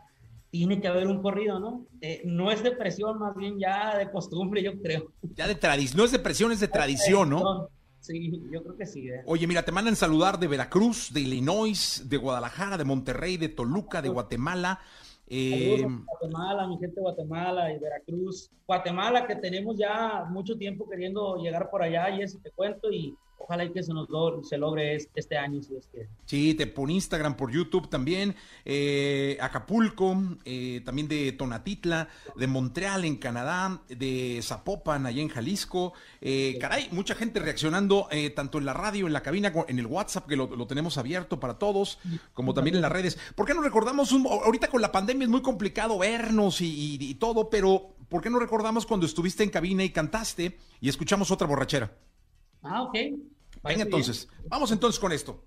tiene 0.50 0.80
que 0.80 0.88
haber 0.88 1.06
un 1.08 1.22
corrido, 1.22 1.58
¿no? 1.58 1.86
Eh, 2.00 2.22
no 2.24 2.50
es 2.50 2.62
de 2.62 2.72
presión, 2.72 3.18
más 3.18 3.34
bien 3.34 3.58
ya 3.58 3.96
de 3.96 4.10
costumbre, 4.10 4.62
yo 4.62 4.78
creo. 4.80 5.10
Ya 5.34 5.48
de 5.48 5.54
tradición, 5.54 5.98
no 5.98 6.04
es 6.04 6.12
de 6.12 6.18
presión, 6.18 6.52
es 6.52 6.60
de 6.60 6.68
tradición, 6.68 7.30
¿no? 7.30 7.70
Sí, 8.04 8.42
yo 8.50 8.62
creo 8.62 8.76
que 8.76 8.84
sí. 8.84 9.08
¿eh? 9.08 9.22
Oye, 9.24 9.46
mira, 9.46 9.64
te 9.64 9.72
mandan 9.72 9.96
saludar 9.96 10.38
de 10.38 10.46
Veracruz, 10.46 11.10
de 11.10 11.22
Illinois, 11.22 12.02
de 12.04 12.18
Guadalajara, 12.18 12.76
de 12.76 12.84
Monterrey, 12.84 13.38
de 13.38 13.48
Toluca, 13.48 14.02
de 14.02 14.10
Guatemala. 14.10 14.78
Eh... 15.26 15.86
Guatemala, 16.04 16.66
mi 16.68 16.76
gente 16.76 16.96
de 16.96 17.00
Guatemala 17.00 17.72
y 17.72 17.78
Veracruz. 17.78 18.50
Guatemala, 18.66 19.26
que 19.26 19.36
tenemos 19.36 19.78
ya 19.78 20.26
mucho 20.28 20.58
tiempo 20.58 20.86
queriendo 20.86 21.36
llegar 21.36 21.70
por 21.70 21.82
allá, 21.82 22.10
y 22.10 22.20
eso 22.20 22.38
te 22.42 22.50
cuento, 22.50 22.92
y 22.92 23.16
ojalá 23.38 23.64
y 23.64 23.72
que 23.72 23.82
se 23.82 23.92
nos 23.92 24.08
se 24.48 24.58
logre 24.58 24.96
este, 25.14 25.36
año. 25.36 25.62
Si 25.62 25.76
es 25.76 25.86
que... 25.86 26.08
Sí, 26.24 26.54
te 26.54 26.66
por 26.66 26.90
Instagram, 26.90 27.36
por 27.36 27.52
YouTube 27.52 27.88
también, 27.88 28.34
eh, 28.64 29.36
Acapulco, 29.40 30.16
eh, 30.44 30.80
también 30.84 31.08
de 31.08 31.32
Tonatitla, 31.32 32.08
de 32.36 32.46
Montreal 32.46 33.04
en 33.04 33.16
Canadá, 33.16 33.82
de 33.88 34.40
Zapopan 34.42 35.06
allá 35.06 35.20
en 35.20 35.28
Jalisco. 35.28 35.92
Eh, 36.20 36.56
caray, 36.60 36.88
mucha 36.90 37.14
gente 37.14 37.40
reaccionando 37.40 38.08
eh, 38.10 38.30
tanto 38.30 38.58
en 38.58 38.64
la 38.64 38.72
radio, 38.72 39.06
en 39.06 39.12
la 39.12 39.22
cabina, 39.22 39.52
en 39.68 39.78
el 39.78 39.86
WhatsApp 39.86 40.26
que 40.26 40.36
lo, 40.36 40.54
lo, 40.54 40.66
tenemos 40.66 40.98
abierto 40.98 41.38
para 41.38 41.58
todos, 41.58 41.98
como 42.32 42.54
también 42.54 42.76
en 42.76 42.82
las 42.82 42.92
redes. 42.92 43.18
¿Por 43.34 43.46
qué 43.46 43.54
no 43.54 43.62
recordamos 43.62 44.12
un, 44.12 44.26
ahorita 44.26 44.68
con 44.68 44.80
la 44.80 44.90
pandemia 44.90 45.24
es 45.24 45.30
muy 45.30 45.42
complicado 45.42 45.98
vernos 45.98 46.60
y, 46.60 46.66
y, 46.66 46.98
y 47.00 47.14
todo, 47.14 47.50
pero 47.50 47.94
¿por 48.08 48.22
qué 48.22 48.30
no 48.30 48.38
recordamos 48.38 48.86
cuando 48.86 49.06
estuviste 49.06 49.42
en 49.42 49.50
cabina 49.50 49.84
y 49.84 49.90
cantaste 49.90 50.58
y 50.80 50.88
escuchamos 50.88 51.30
otra 51.30 51.46
borrachera? 51.46 51.92
Ah, 52.64 52.82
ok. 52.82 52.94
Venga 53.62 53.82
entonces, 53.82 54.26
bien. 54.28 54.48
vamos 54.48 54.72
entonces 54.72 54.98
con 54.98 55.12
esto. 55.12 55.44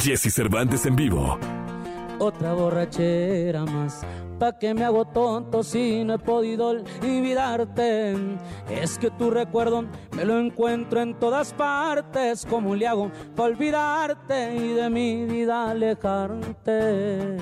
Jesse 0.00 0.32
Cervantes 0.32 0.86
en 0.86 0.96
vivo. 0.96 1.38
Otra 2.18 2.52
borrachera 2.54 3.64
más, 3.64 4.02
pa' 4.38 4.56
que 4.58 4.72
me 4.74 4.84
hago 4.84 5.04
tonto 5.06 5.62
si 5.64 6.04
no 6.04 6.14
he 6.14 6.18
podido 6.18 6.68
olvidarte. 6.68 8.14
Es 8.70 8.96
que 8.98 9.10
tu 9.10 9.30
recuerdo 9.30 9.84
me 10.16 10.24
lo 10.24 10.38
encuentro 10.38 11.00
en 11.00 11.18
todas 11.18 11.52
partes, 11.52 12.46
como 12.46 12.76
le 12.76 12.86
hago 12.86 13.10
pa' 13.34 13.44
olvidarte 13.44 14.54
y 14.54 14.72
de 14.72 14.88
mi 14.90 15.24
vida 15.26 15.70
alejarte. 15.70 17.36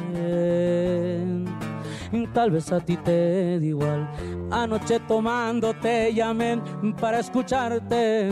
Tal 2.32 2.50
vez 2.50 2.72
a 2.72 2.80
ti 2.80 2.96
te 2.96 3.58
da 3.58 3.64
igual. 3.64 4.08
Anoche 4.50 4.98
tomando 5.00 5.72
te 5.74 6.12
llamé 6.12 6.60
para 7.00 7.20
escucharte 7.20 8.30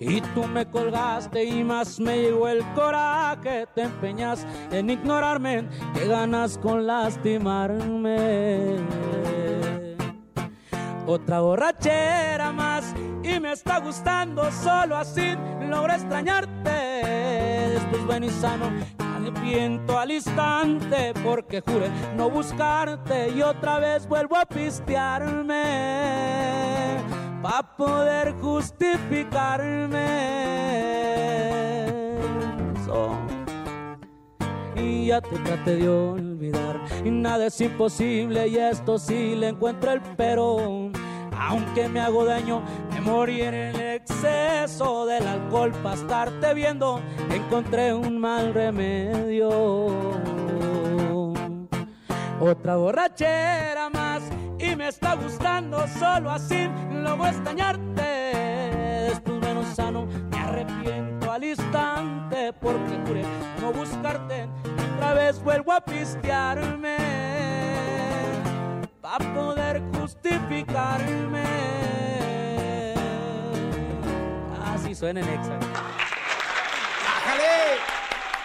y 0.00 0.20
tú 0.20 0.44
me 0.46 0.66
colgaste 0.66 1.44
y 1.44 1.62
más 1.62 2.00
me 2.00 2.22
llegó 2.22 2.48
el 2.48 2.64
coraje. 2.74 3.66
Te 3.74 3.82
empeñas 3.82 4.46
en 4.72 4.90
ignorarme, 4.90 5.68
que 5.94 6.06
ganas 6.08 6.58
con 6.58 6.86
lastimarme. 6.86 8.78
Otra 11.06 11.40
borrachera 11.40 12.52
más 12.52 12.94
y 13.22 13.38
me 13.40 13.52
está 13.52 13.78
gustando, 13.78 14.50
solo 14.50 14.96
así 14.96 15.36
logro 15.68 15.92
extrañarte. 15.92 16.70
Después 17.74 18.04
bueno 18.06 18.26
y 18.26 18.30
sano 18.30 18.70
arrepiento 19.20 19.98
al 19.98 20.10
instante 20.10 21.12
porque 21.22 21.60
juré 21.60 21.90
no 22.16 22.30
buscarte 22.30 23.30
y 23.30 23.42
otra 23.42 23.78
vez 23.78 24.06
vuelvo 24.08 24.36
a 24.36 24.46
pistearme 24.46 25.64
para 27.42 27.76
poder 27.76 28.32
justificarme. 28.40 30.30
Y 34.76 35.06
ya 35.06 35.20
te 35.20 35.36
traté 35.36 35.76
de 35.76 35.88
olvidar 35.88 36.80
y 37.04 37.10
nada 37.10 37.46
es 37.46 37.60
imposible 37.60 38.48
y 38.48 38.56
esto 38.56 38.98
sí 38.98 39.34
le 39.36 39.48
encuentro 39.48 39.92
el 39.92 40.00
pero 40.16 40.90
aunque 41.38 41.88
me 41.88 42.00
hago 42.00 42.24
daño, 42.24 42.62
me 43.00 43.10
morí 43.10 43.42
en 43.42 43.54
el 43.54 43.80
exceso 43.80 45.06
del 45.06 45.26
alcohol 45.26 45.72
para 45.82 45.94
estarte 45.94 46.54
viendo. 46.54 47.00
Encontré 47.30 47.94
un 47.94 48.18
mal 48.18 48.52
remedio. 48.52 49.48
Otra 52.40 52.76
borrachera 52.76 53.90
más 53.90 54.22
y 54.58 54.74
me 54.74 54.88
está 54.88 55.14
gustando 55.14 55.86
solo 55.98 56.30
así 56.30 56.68
luego 56.90 57.26
extrañarte. 57.26 59.08
Después 59.08 59.40
menos 59.40 59.66
sano, 59.74 60.06
me 60.30 60.38
arrepiento 60.38 61.30
al 61.30 61.44
instante 61.44 62.52
porque 62.54 62.98
juré 63.06 63.22
no 63.60 63.72
buscarte. 63.72 64.48
Otra 64.94 65.14
vez 65.14 65.42
vuelvo 65.42 65.72
a 65.72 65.80
pistearme 65.80 66.96
para 69.00 69.34
poder 69.34 69.82
justificarme. 69.98 71.99
Así 74.90 74.98
suena 74.98 75.20
en 75.20 75.28
Exa. 75.28 75.56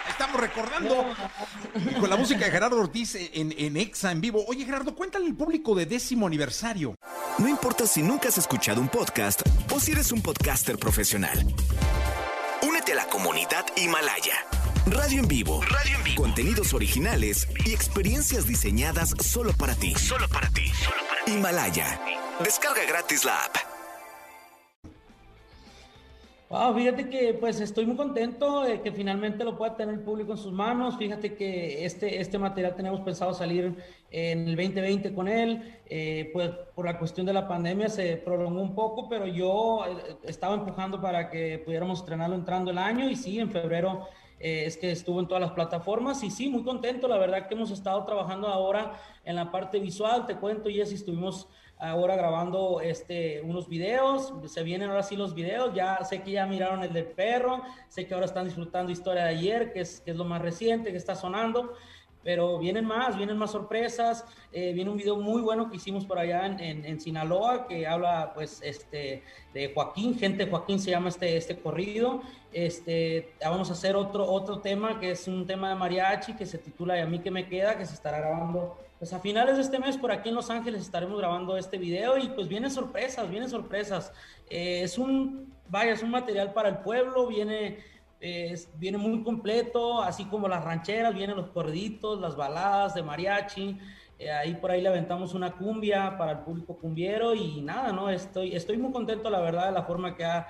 Estamos 0.08 0.40
recordando 0.40 1.12
con 1.98 2.08
la 2.08 2.16
música 2.16 2.44
de 2.44 2.52
Gerardo 2.52 2.78
Ortiz 2.78 3.16
en, 3.16 3.52
en 3.58 3.76
Exa 3.76 4.12
en 4.12 4.20
vivo. 4.20 4.44
Oye, 4.46 4.64
Gerardo, 4.64 4.94
cuéntale 4.94 5.26
al 5.26 5.34
público 5.34 5.74
de 5.74 5.86
décimo 5.86 6.24
aniversario. 6.24 6.94
No 7.38 7.48
importa 7.48 7.88
si 7.88 8.00
nunca 8.00 8.28
has 8.28 8.38
escuchado 8.38 8.80
un 8.80 8.88
podcast 8.88 9.42
o 9.74 9.80
si 9.80 9.90
eres 9.90 10.12
un 10.12 10.22
podcaster 10.22 10.78
profesional. 10.78 11.36
Únete 12.62 12.92
a 12.92 12.94
la 12.94 13.06
comunidad 13.06 13.66
Himalaya. 13.76 14.36
Radio 14.86 15.22
en 15.22 15.26
vivo. 15.26 15.62
Radio 15.62 15.96
en 15.96 16.04
vivo. 16.04 16.22
Contenidos 16.22 16.74
originales 16.74 17.48
y 17.64 17.72
experiencias 17.72 18.46
diseñadas 18.46 19.14
solo 19.20 19.52
para 19.52 19.74
ti. 19.74 19.96
Solo 19.96 20.28
para 20.28 20.48
ti. 20.50 20.68
Solo 20.68 21.02
para 21.08 21.24
ti. 21.24 21.32
Himalaya. 21.32 22.00
Descarga 22.38 22.84
gratis 22.84 23.24
la 23.24 23.36
app. 23.36 23.75
Wow, 26.48 26.74
fíjate 26.74 27.10
que 27.10 27.34
pues 27.34 27.58
estoy 27.58 27.86
muy 27.86 27.96
contento 27.96 28.60
de 28.60 28.80
que 28.80 28.92
finalmente 28.92 29.42
lo 29.42 29.58
pueda 29.58 29.74
tener 29.76 29.94
el 29.94 30.00
público 30.00 30.30
en 30.30 30.38
sus 30.38 30.52
manos. 30.52 30.96
Fíjate 30.96 31.34
que 31.34 31.84
este, 31.84 32.20
este 32.20 32.38
material 32.38 32.76
tenemos 32.76 33.00
pensado 33.00 33.34
salir 33.34 33.74
en 34.12 34.50
el 34.50 34.54
2020 34.54 35.12
con 35.12 35.26
él. 35.26 35.76
Eh, 35.86 36.30
pues 36.32 36.50
por 36.76 36.84
la 36.84 37.00
cuestión 37.00 37.26
de 37.26 37.32
la 37.32 37.48
pandemia 37.48 37.88
se 37.88 38.16
prolongó 38.18 38.60
un 38.60 38.76
poco, 38.76 39.08
pero 39.08 39.26
yo 39.26 39.86
eh, 39.86 40.16
estaba 40.22 40.54
empujando 40.54 41.00
para 41.00 41.30
que 41.30 41.58
pudiéramos 41.58 41.98
estrenarlo 41.98 42.36
entrando 42.36 42.70
el 42.70 42.78
año 42.78 43.10
y 43.10 43.16
sí, 43.16 43.40
en 43.40 43.50
febrero 43.50 44.06
eh, 44.38 44.64
es 44.66 44.76
que 44.76 44.90
estuvo 44.90 45.20
en 45.20 45.28
todas 45.28 45.40
las 45.40 45.52
plataformas 45.52 46.22
y 46.22 46.30
sí, 46.30 46.48
muy 46.48 46.62
contento. 46.62 47.08
La 47.08 47.18
verdad 47.18 47.48
que 47.48 47.54
hemos 47.54 47.70
estado 47.70 48.04
trabajando 48.04 48.48
ahora 48.48 49.00
en 49.24 49.36
la 49.36 49.50
parte 49.50 49.78
visual. 49.78 50.26
Te 50.26 50.36
cuento, 50.36 50.68
Jessy, 50.68 50.94
estuvimos 50.94 51.48
ahora 51.78 52.16
grabando 52.16 52.80
este, 52.80 53.42
unos 53.42 53.68
videos, 53.68 54.32
se 54.46 54.62
vienen 54.62 54.88
ahora 54.88 55.02
sí 55.02 55.16
los 55.16 55.34
videos, 55.34 55.74
ya 55.74 56.02
sé 56.04 56.22
que 56.22 56.32
ya 56.32 56.46
miraron 56.46 56.82
el 56.82 56.92
del 56.92 57.06
perro, 57.06 57.62
sé 57.88 58.06
que 58.06 58.14
ahora 58.14 58.26
están 58.26 58.46
disfrutando 58.46 58.90
Historia 58.90 59.24
de 59.24 59.30
ayer, 59.30 59.72
que 59.72 59.80
es, 59.80 60.00
que 60.00 60.12
es 60.12 60.16
lo 60.16 60.24
más 60.24 60.40
reciente, 60.40 60.90
que 60.90 60.96
está 60.96 61.14
sonando, 61.14 61.74
pero 62.26 62.58
vienen 62.58 62.84
más, 62.84 63.16
vienen 63.16 63.36
más 63.36 63.52
sorpresas, 63.52 64.24
eh, 64.52 64.72
viene 64.72 64.90
un 64.90 64.96
video 64.96 65.14
muy 65.14 65.40
bueno 65.40 65.70
que 65.70 65.76
hicimos 65.76 66.04
por 66.04 66.18
allá 66.18 66.44
en, 66.44 66.84
en, 66.84 67.00
Sinaloa, 67.00 67.68
que 67.68 67.86
habla 67.86 68.32
pues 68.34 68.60
este, 68.64 69.22
de 69.54 69.72
Joaquín, 69.72 70.18
gente 70.18 70.50
Joaquín 70.50 70.80
se 70.80 70.90
llama 70.90 71.10
este, 71.10 71.36
este 71.36 71.56
corrido, 71.56 72.22
este, 72.52 73.32
vamos 73.40 73.70
a 73.70 73.74
hacer 73.74 73.94
otro, 73.94 74.28
otro 74.28 74.58
tema, 74.58 74.98
que 74.98 75.12
es 75.12 75.28
un 75.28 75.46
tema 75.46 75.68
de 75.68 75.76
mariachi, 75.76 76.34
que 76.34 76.46
se 76.46 76.58
titula 76.58 76.98
Y 76.98 77.00
a 77.00 77.06
mí 77.06 77.20
que 77.20 77.30
me 77.30 77.46
queda, 77.46 77.78
que 77.78 77.86
se 77.86 77.94
estará 77.94 78.18
grabando 78.18 78.76
pues 78.98 79.12
a 79.12 79.20
finales 79.20 79.56
de 79.56 79.62
este 79.62 79.78
mes 79.78 79.96
por 79.96 80.10
aquí 80.10 80.30
en 80.30 80.34
Los 80.34 80.50
Ángeles 80.50 80.80
estaremos 80.80 81.18
grabando 81.18 81.56
este 81.56 81.78
video 81.78 82.18
y 82.18 82.28
pues 82.30 82.48
vienen 82.48 82.72
sorpresas, 82.72 83.30
vienen 83.30 83.48
sorpresas. 83.48 84.12
Eh, 84.50 84.80
es 84.82 84.98
un, 84.98 85.54
vaya, 85.68 85.92
es 85.92 86.02
un 86.02 86.10
material 86.10 86.52
para 86.54 86.70
el 86.70 86.78
pueblo, 86.78 87.26
viene, 87.28 87.78
viene 88.78 88.98
muy 88.98 89.22
completo, 89.22 90.02
así 90.02 90.24
como 90.24 90.48
las 90.48 90.64
rancheras, 90.64 91.14
vienen 91.14 91.36
los 91.36 91.48
corriditos, 91.48 92.20
las 92.20 92.36
baladas 92.36 92.94
de 92.94 93.02
mariachi. 93.02 93.78
Eh, 94.18 94.30
ahí 94.30 94.54
por 94.54 94.70
ahí 94.70 94.80
le 94.80 94.88
aventamos 94.88 95.34
una 95.34 95.52
cumbia 95.52 96.16
para 96.16 96.32
el 96.32 96.38
público 96.38 96.76
cumbiero 96.76 97.34
y 97.34 97.60
nada, 97.60 97.92
¿no? 97.92 98.08
Estoy, 98.08 98.56
estoy 98.56 98.78
muy 98.78 98.90
contento, 98.90 99.28
la 99.28 99.40
verdad, 99.40 99.66
de 99.66 99.72
la 99.72 99.82
forma 99.82 100.16
que 100.16 100.24
ha, 100.24 100.48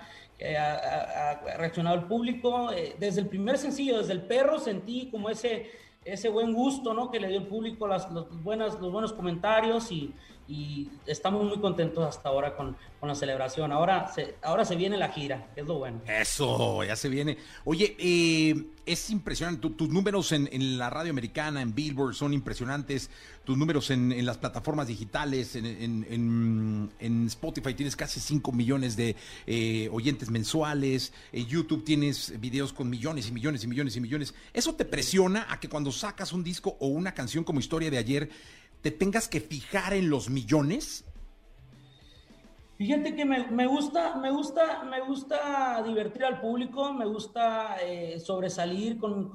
reaccionado 1.57 1.97
el 1.97 2.05
público. 2.05 2.71
Eh, 2.71 2.95
desde 2.99 3.23
el 3.23 3.27
primer 3.27 3.59
sencillo, 3.59 3.99
desde 3.99 4.13
el 4.13 4.23
perro, 4.23 4.59
sentí 4.59 5.09
como 5.11 5.31
ese 5.31 5.71
ese 6.07 6.29
buen 6.29 6.55
gusto 6.55 6.95
¿no? 6.95 7.11
que 7.11 7.19
le 7.19 7.29
dio 7.29 7.39
el 7.39 7.47
público, 7.47 7.87
las, 7.87 8.09
buenas, 8.43 8.81
los 8.81 8.93
buenos 8.93 9.13
comentarios 9.13 9.91
y, 9.91 10.15
y 10.49 10.89
estamos 11.07 11.45
muy 11.45 11.59
contentos 11.59 12.05
hasta 12.07 12.29
ahora 12.29 12.57
con, 12.57 12.77
con, 13.01 13.09
la 13.09 13.15
celebración. 13.15 13.73
Ahora 13.73 14.13
se, 14.13 14.37
ahora 14.43 14.65
se 14.65 14.77
viene 14.77 14.97
la 14.97 15.09
gira, 15.09 15.49
es 15.57 15.67
lo 15.67 15.79
bueno. 15.79 16.01
Eso, 16.07 16.85
ya 16.85 16.97
se 16.97 17.09
viene. 17.09 17.37
Oye, 17.65 17.97
eh, 17.99 18.67
es 18.87 19.11
impresionante, 19.11 19.69
tus 19.71 19.89
números 19.89 20.31
en, 20.31 20.49
en, 20.53 20.79
la 20.79 20.89
radio 20.89 21.11
americana, 21.11 21.61
en 21.61 21.75
Billboard, 21.75 22.15
son 22.15 22.33
impresionantes, 22.33 23.11
tus 23.45 23.59
números 23.59 23.91
en, 23.91 24.13
en 24.13 24.25
las 24.25 24.39
plataformas 24.39 24.87
digitales, 24.87 25.57
en, 25.57 27.27
Spotify 27.27 27.75
tienes 27.75 27.97
casi 27.97 28.21
5 28.21 28.53
millones 28.53 28.97
de 28.97 29.17
eh, 29.47 29.89
oyentes 29.93 30.31
mensuales, 30.31 31.13
en 31.33 31.47
YouTube 31.47 31.85
tienes 31.85 32.39
videos 32.41 32.73
con 32.73 32.89
millones 32.89 33.29
y 33.29 33.33
millones 33.33 33.65
y 33.65 33.67
millones 33.67 33.97
y 33.97 34.01
millones. 34.01 34.35
¿Eso 34.53 34.75
te 34.75 34.85
presiona 34.85 35.47
a 35.49 35.59
que 35.59 35.69
cuando 35.69 35.91
sacas 35.91 36.33
un 36.33 36.45
disco 36.45 36.77
o 36.79 36.87
una 36.87 37.13
canción 37.13 37.43
como 37.43 37.59
Historia 37.59 37.91
de 37.91 37.99
ayer, 37.99 38.31
te 38.83 38.91
tengas 38.91 39.29
que 39.29 39.41
fijar 39.41 39.95
en 39.95 40.11
los 40.11 40.31
millones? 40.31 41.05
Fíjate 42.77 43.17
que 43.17 43.25
me, 43.25 43.67
gusta, 43.67 44.17
me 44.17 44.31
gusta, 44.31 44.85
me 44.85 45.01
gusta 45.01 45.83
divertir 45.83 46.27
al 46.27 46.43
público, 46.43 46.93
me 46.93 47.07
gusta 47.07 47.79
eh, 47.83 48.21
sobresalir 48.21 48.99
con, 48.99 49.31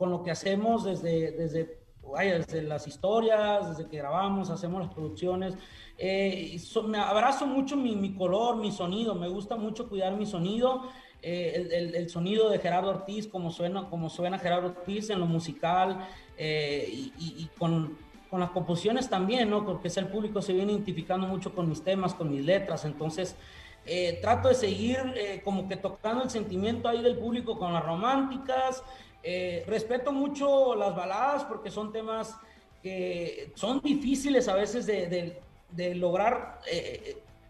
lo 0.00 0.22
que 0.24 0.32
hacemos 0.32 0.82
desde, 0.82 1.30
desde, 1.30 1.78
desde 2.18 2.62
las 2.62 2.88
historias, 2.88 3.68
desde 3.68 3.88
que 3.88 3.98
grabamos, 3.98 4.50
hacemos 4.50 4.80
las 4.80 4.92
producciones. 4.92 5.54
Eh, 5.96 6.60
me 6.88 6.98
abrazo 6.98 7.46
mucho 7.46 7.76
mi, 7.76 8.14
color, 8.14 8.56
mi 8.56 8.72
sonido, 8.72 9.14
me 9.14 9.28
gusta 9.28 9.54
mucho 9.54 9.88
cuidar 9.88 10.16
mi 10.16 10.26
sonido. 10.26 10.82
Eh, 11.22 11.92
el, 11.94 12.10
sonido 12.10 12.50
de 12.50 12.58
Gerardo 12.58 12.90
Ortiz, 12.90 13.28
como 13.28 13.52
suena, 13.52 13.88
como 13.88 14.10
suena 14.10 14.40
Gerardo 14.40 14.70
Ortiz 14.70 15.08
en 15.10 15.20
lo 15.20 15.26
musical 15.26 16.04
y 16.36 17.48
con 17.56 17.96
con 18.32 18.40
las 18.40 18.48
composiciones 18.48 19.10
también, 19.10 19.50
¿no? 19.50 19.62
Porque 19.66 19.88
es 19.88 19.96
el 19.98 20.08
público 20.08 20.40
se 20.40 20.54
viene 20.54 20.72
identificando 20.72 21.26
mucho 21.26 21.54
con 21.54 21.68
mis 21.68 21.84
temas, 21.84 22.14
con 22.14 22.30
mis 22.30 22.42
letras, 22.42 22.86
entonces 22.86 23.36
eh, 23.84 24.20
trato 24.22 24.48
de 24.48 24.54
seguir 24.54 24.96
eh, 25.16 25.42
como 25.44 25.68
que 25.68 25.76
tocando 25.76 26.24
el 26.24 26.30
sentimiento 26.30 26.88
ahí 26.88 27.02
del 27.02 27.18
público 27.18 27.58
con 27.58 27.74
las 27.74 27.84
románticas. 27.84 28.82
Eh, 29.22 29.64
respeto 29.66 30.12
mucho 30.12 30.74
las 30.74 30.96
baladas 30.96 31.44
porque 31.44 31.70
son 31.70 31.92
temas 31.92 32.34
que 32.82 33.52
son 33.54 33.82
difíciles 33.82 34.48
a 34.48 34.54
veces 34.54 34.86
de, 34.86 35.38
de 35.70 35.94
lograr 35.94 36.58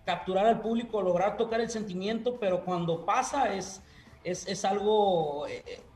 capturar 0.05 0.47
al 0.47 0.61
público, 0.63 1.01
lograr 1.01 1.37
tocar 1.37 1.61
el 1.61 1.71
sentimiento, 1.71 2.41
pero 2.41 2.65
cuando 2.65 3.07
pasa 3.07 3.55
es, 3.55 3.81
es, 4.25 4.47
es 4.47 4.65
algo 4.65 5.47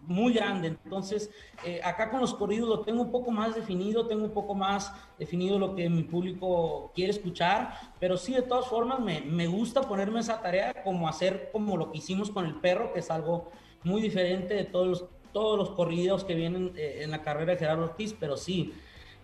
muy 0.06 0.32
grande. 0.32 0.68
Entonces, 0.68 1.30
eh, 1.64 1.80
acá 1.82 2.10
con 2.10 2.20
los 2.20 2.34
corridos 2.34 2.68
lo 2.68 2.80
tengo 2.80 3.02
un 3.02 3.10
poco 3.10 3.30
más 3.30 3.54
definido, 3.54 4.06
tengo 4.06 4.24
un 4.24 4.32
poco 4.32 4.54
más 4.54 4.92
definido 5.18 5.58
lo 5.58 5.74
que 5.74 5.88
mi 5.90 6.04
público 6.04 6.92
quiere 6.94 7.10
escuchar, 7.10 7.74
pero 7.98 8.16
sí, 8.16 8.32
de 8.32 8.42
todas 8.42 8.66
formas, 8.66 9.00
me, 9.00 9.20
me 9.20 9.46
gusta 9.46 9.82
ponerme 9.82 10.20
esa 10.20 10.40
tarea 10.40 10.82
como 10.84 11.08
hacer 11.08 11.50
como 11.52 11.76
lo 11.76 11.90
que 11.90 11.98
hicimos 11.98 12.30
con 12.30 12.46
el 12.46 12.56
perro, 12.56 12.92
que 12.92 13.00
es 13.00 13.10
algo 13.10 13.50
muy 13.82 14.00
diferente 14.00 14.54
de 14.54 14.64
todos 14.64 14.86
los, 14.86 15.04
todos 15.32 15.58
los 15.58 15.70
corridos 15.70 16.24
que 16.24 16.34
vienen 16.34 16.72
eh, 16.76 17.00
en 17.02 17.10
la 17.10 17.22
carrera 17.22 17.52
de 17.52 17.58
Gerardo 17.58 17.84
Ortiz, 17.84 18.14
pero 18.18 18.36
sí. 18.36 18.72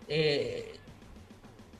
Eh, 0.07 0.79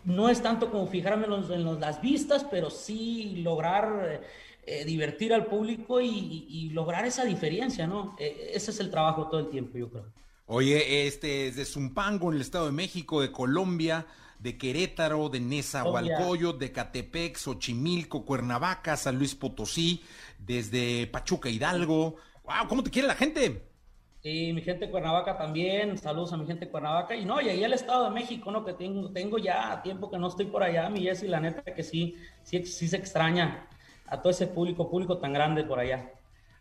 no 0.06 0.30
es 0.30 0.42
tanto 0.42 0.70
como 0.70 0.88
fijarme 0.88 1.28
en, 1.28 1.80
las 1.80 2.02
vistas, 2.02 2.46
pero 2.50 2.70
sí 2.70 3.36
lograr 3.38 4.22
eh, 4.66 4.86
divertir 4.86 5.34
al 5.34 5.48
público 5.48 6.00
y, 6.00 6.70
lograr 6.72 7.06
esa 7.06 7.26
diferencia, 7.26 7.86
¿no? 7.86 8.16
Eh, 8.18 8.52
ese 8.54 8.72
es 8.72 8.80
el 8.80 8.90
trabajo 8.90 9.28
todo 9.28 9.42
el 9.42 9.50
tiempo, 9.50 9.78
yo 9.78 9.90
creo. 9.90 10.06
Oye, 10.46 11.06
este 11.06 11.48
es 11.48 11.58
de 11.58 11.66
Zumpango, 11.66 12.30
en 12.30 12.36
el 12.36 12.42
Estado 12.42 12.68
de 12.68 12.72
México, 12.72 13.22
de 13.22 13.32
Colombia, 13.32 14.06
de 14.40 14.58
Querétaro, 14.58 15.28
de 15.28 15.42
Nezahualcóyotl, 15.42 16.60
de 16.60 16.72
Catepec, 16.72 17.38
Xochimilco, 17.38 18.26
Cuernavaca, 18.26 18.96
San 18.96 19.18
Luis 19.18 19.36
Potosí, 19.36 20.02
desde 20.40 21.08
Pachuca 21.08 21.50
Hidalgo. 21.50 22.16
¡Wow! 22.44 22.68
¿Cómo 22.70 22.84
te 22.84 22.90
quiere 22.90 23.10
la 23.10 23.16
gente? 23.16 23.70
Sí, 24.22 24.54
mi 24.54 24.62
gente 24.62 24.86
de 24.86 24.92
Cuernavaca 24.92 25.38
también, 25.38 25.98
saludos 25.98 26.32
a 26.32 26.38
mi 26.38 26.46
gente 26.46 26.66
de 26.66 26.72
Cuernavaca. 26.72 27.16
Y 27.18 27.26
no, 27.26 27.42
y 27.42 27.50
ahí 27.50 27.64
el 27.66 27.74
Estado 27.74 28.06
de 28.06 28.12
México, 28.12 28.50
¿no? 28.50 28.64
Que 28.64 28.72
tengo, 28.72 29.12
tengo 29.12 29.38
ya 29.38 29.82
tiempo 29.82 30.10
que 30.10 30.18
no 30.18 30.30
estoy 30.30 30.46
por 30.46 30.64
allá, 30.64 30.90
mi 30.90 31.02
Jessy, 31.02 31.28
la 31.28 31.42
neta 31.42 31.64
que 31.64 31.84
sí, 31.84 32.16
sí, 32.44 32.66
sí 32.66 32.88
se 32.88 32.96
extraña 32.96 33.68
a 34.08 34.22
todo 34.22 34.32
ese 34.32 34.48
público, 34.48 34.90
público 34.90 35.18
tan 35.18 35.34
grande 35.34 35.64
por 35.64 35.80
allá. 35.80 36.12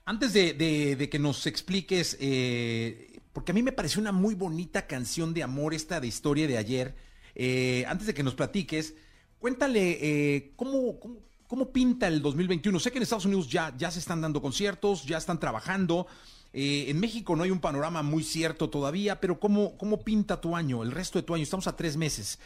Antes 0.04 0.32
de, 0.32 1.08
que 1.10 1.18
nos 1.18 1.46
expliques, 1.46 2.16
eh, 2.20 3.20
porque 3.32 3.52
a 3.52 3.54
mí 3.54 3.62
me 3.62 3.72
pareció 3.72 4.00
una 4.00 4.12
muy 4.12 4.34
bonita 4.34 4.86
canción 4.86 5.32
de 5.32 5.42
amor 5.42 5.74
esta 5.74 6.00
de 6.00 6.08
historia 6.08 6.48
de 6.48 6.58
ayer, 6.58 6.94
eh, 7.34 7.84
antes 7.86 8.08
de 8.08 8.14
que 8.14 8.22
nos 8.22 8.34
platiques, 8.34 8.94
cuéntale 9.38 9.98
eh, 10.00 10.52
cómo, 10.56 10.98
¿Cómo 11.46 11.70
pinta 11.70 12.08
el 12.08 12.22
2021? 12.22 12.80
Sé 12.80 12.90
que 12.90 12.96
en 12.96 13.02
Estados 13.02 13.26
Unidos 13.26 13.46
ya, 13.46 13.74
ya 13.76 13.90
se 13.90 13.98
están 13.98 14.22
dando 14.22 14.40
conciertos, 14.40 15.04
ya 15.04 15.18
están 15.18 15.38
trabajando. 15.38 16.06
En 16.54 16.98
México 16.98 17.36
no 17.36 17.42
hay 17.42 17.50
un 17.50 17.60
panorama 17.60 18.02
muy 18.02 18.24
cierto 18.24 18.70
todavía, 18.70 19.20
pero 19.20 19.38
¿cómo, 19.38 19.76
¿cómo 19.76 20.02
pinta 20.02 20.40
tu 20.40 20.56
año, 20.56 20.82
el 20.82 20.90
resto 20.90 21.18
de 21.18 21.24
tu 21.24 21.34
año? 21.34 21.42
Estamos 21.42 21.66
a 21.66 21.76
tres 21.76 21.98
meses. 21.98 22.38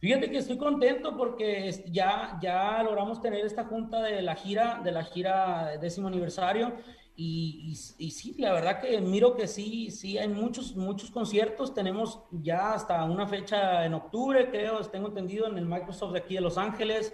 Fíjate 0.00 0.30
que 0.30 0.38
estoy 0.38 0.58
contento 0.58 1.16
porque 1.16 1.70
ya, 1.90 2.38
ya 2.40 2.82
logramos 2.84 3.20
tener 3.20 3.44
esta 3.44 3.64
junta 3.64 4.00
de 4.00 4.22
la 4.22 4.36
gira, 4.36 4.80
de 4.84 4.92
la 4.92 5.02
gira 5.02 5.76
décimo 5.80 6.06
aniversario. 6.06 6.72
Y, 7.16 7.74
y, 7.98 8.10
sí, 8.12 8.36
la 8.38 8.52
verdad 8.52 8.80
que 8.80 9.00
miro 9.00 9.34
que 9.34 9.48
sí, 9.48 9.90
sí 9.90 10.18
hay 10.18 10.28
muchos, 10.28 10.76
muchos 10.76 11.10
conciertos. 11.10 11.74
Tenemos 11.74 12.20
ya 12.30 12.74
hasta 12.74 13.02
una 13.02 13.26
fecha 13.26 13.84
en 13.84 13.94
octubre, 13.94 14.48
creo, 14.50 14.78
tengo 14.82 15.08
entendido, 15.08 15.48
en 15.48 15.58
el 15.58 15.66
Microsoft 15.66 16.12
de 16.12 16.20
aquí 16.20 16.36
de 16.36 16.42
Los 16.42 16.58
Ángeles, 16.58 17.12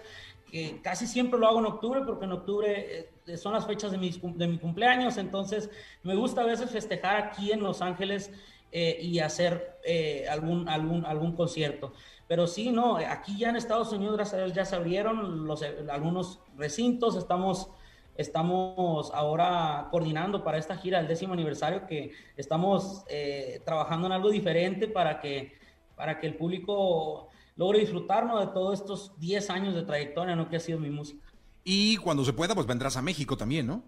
que 0.51 0.79
casi 0.83 1.07
siempre 1.07 1.39
lo 1.39 1.47
hago 1.47 1.57
en 1.57 1.65
octubre 1.65 2.01
porque 2.05 2.25
en 2.25 2.33
octubre 2.33 3.09
eh, 3.25 3.37
son 3.37 3.53
las 3.53 3.65
fechas 3.65 3.91
de 3.91 3.97
mi, 3.97 4.11
de 4.11 4.47
mi 4.47 4.59
cumpleaños. 4.59 5.17
Entonces, 5.17 5.71
me 6.03 6.13
gusta 6.13 6.41
a 6.41 6.45
veces 6.45 6.69
festejar 6.69 7.17
aquí 7.17 7.51
en 7.51 7.63
Los 7.63 7.81
Ángeles 7.81 8.31
eh, 8.71 8.97
y 9.01 9.19
hacer 9.19 9.79
eh, 9.85 10.25
algún, 10.29 10.67
algún, 10.67 11.05
algún 11.05 11.35
concierto. 11.35 11.93
Pero 12.27 12.47
sí, 12.47 12.71
no, 12.71 12.97
aquí 12.97 13.37
ya 13.37 13.49
en 13.49 13.55
Estados 13.55 13.91
Unidos, 13.91 14.15
gracias 14.15 14.41
a 14.41 14.53
ya 14.53 14.65
se 14.65 14.75
abrieron 14.75 15.45
los, 15.45 15.63
algunos 15.89 16.39
recintos, 16.57 17.15
estamos, 17.15 17.69
estamos 18.17 19.11
ahora 19.13 19.87
coordinando 19.91 20.43
para 20.43 20.57
esta 20.57 20.75
gira 20.75 20.97
del 20.97 21.07
décimo 21.07 21.33
aniversario, 21.33 21.85
que 21.85 22.11
estamos 22.35 23.03
eh, 23.09 23.61
trabajando 23.63 24.07
en 24.07 24.13
algo 24.13 24.31
diferente 24.31 24.87
para 24.87 25.19
que, 25.19 25.53
para 25.95 26.19
que 26.19 26.27
el 26.27 26.35
público 26.35 27.29
logre 27.55 27.79
disfrutarnos 27.79 28.39
de 28.39 28.53
todos 28.53 28.79
estos 28.79 29.19
10 29.19 29.49
años 29.51 29.75
de 29.75 29.83
trayectoria, 29.83 30.35
¿no? 30.35 30.49
Que 30.49 30.57
ha 30.57 30.59
sido 30.59 30.79
mi 30.79 30.89
música. 30.89 31.23
Y 31.63 31.97
cuando 31.97 32.25
se 32.25 32.33
pueda, 32.33 32.53
pues 32.53 32.67
vendrás 32.67 32.97
a 32.97 33.01
México 33.01 33.37
también, 33.37 33.67
¿no? 33.67 33.83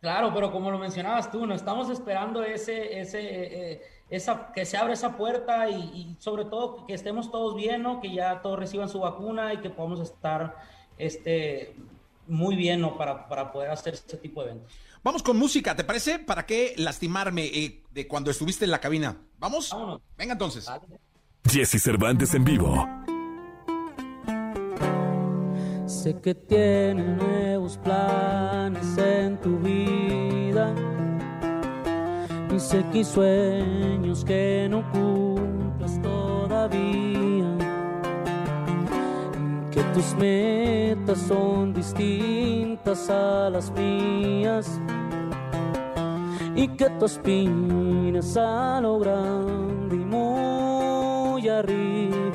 Claro, 0.00 0.32
pero 0.34 0.52
como 0.52 0.70
lo 0.70 0.78
mencionabas 0.78 1.30
tú, 1.30 1.46
no 1.46 1.54
estamos 1.54 1.90
esperando 1.90 2.42
ese, 2.42 3.00
ese, 3.00 3.20
eh, 3.72 3.82
esa, 4.10 4.52
que 4.52 4.64
se 4.64 4.76
abra 4.76 4.92
esa 4.92 5.16
puerta 5.16 5.68
y, 5.68 6.16
sobre 6.18 6.44
todo 6.44 6.86
que 6.86 6.94
estemos 6.94 7.30
todos 7.30 7.56
bien, 7.56 7.82
¿no? 7.82 8.00
que 8.00 8.12
ya 8.12 8.42
todos 8.42 8.58
reciban 8.58 8.88
su 8.88 9.00
vacuna 9.00 9.54
y 9.54 9.58
que 9.58 9.70
podamos 9.70 10.00
estar 10.00 10.56
este, 10.98 11.74
muy 12.26 12.56
bien 12.56 12.80
¿no? 12.80 12.96
para, 12.96 13.28
para 13.28 13.50
poder 13.50 13.70
hacer 13.70 13.94
este 13.94 14.16
tipo 14.16 14.42
de 14.42 14.50
eventos. 14.50 14.72
Vamos 15.02 15.22
con 15.22 15.38
música, 15.38 15.76
¿te 15.76 15.84
parece? 15.84 16.18
¿Para 16.18 16.46
qué 16.46 16.74
lastimarme 16.76 17.46
eh, 17.46 17.82
de 17.92 18.08
cuando 18.08 18.30
estuviste 18.30 18.64
en 18.64 18.72
la 18.72 18.80
cabina? 18.80 19.16
¿Vamos? 19.38 19.70
Vámonos. 19.70 20.02
Venga 20.18 20.32
entonces. 20.32 20.68
Jesse 21.48 21.80
Cervantes 21.80 22.34
en 22.34 22.44
vivo. 22.44 23.05
Sé 26.06 26.14
que 26.20 26.36
tienes 26.36 27.20
nuevos 27.20 27.78
planes 27.78 28.96
en 28.96 29.36
tu 29.38 29.58
vida 29.58 30.72
y 32.54 32.60
sé 32.60 32.84
que 32.92 32.98
hay 32.98 33.04
sueños 33.04 34.24
que 34.24 34.68
no 34.70 34.88
cumplas 34.92 36.00
todavía. 36.00 37.48
Que 39.72 39.82
tus 39.94 40.14
metas 40.14 41.18
son 41.26 41.74
distintas 41.74 43.10
a 43.10 43.50
las 43.50 43.72
mías. 43.72 44.80
Y 46.54 46.68
que 46.68 46.88
tú 47.00 47.06
aspiras 47.06 48.36
a 48.36 48.80
lo 48.80 49.00
grande 49.00 49.96
y 49.96 50.04
muy 50.04 51.48
arriba. 51.48 52.25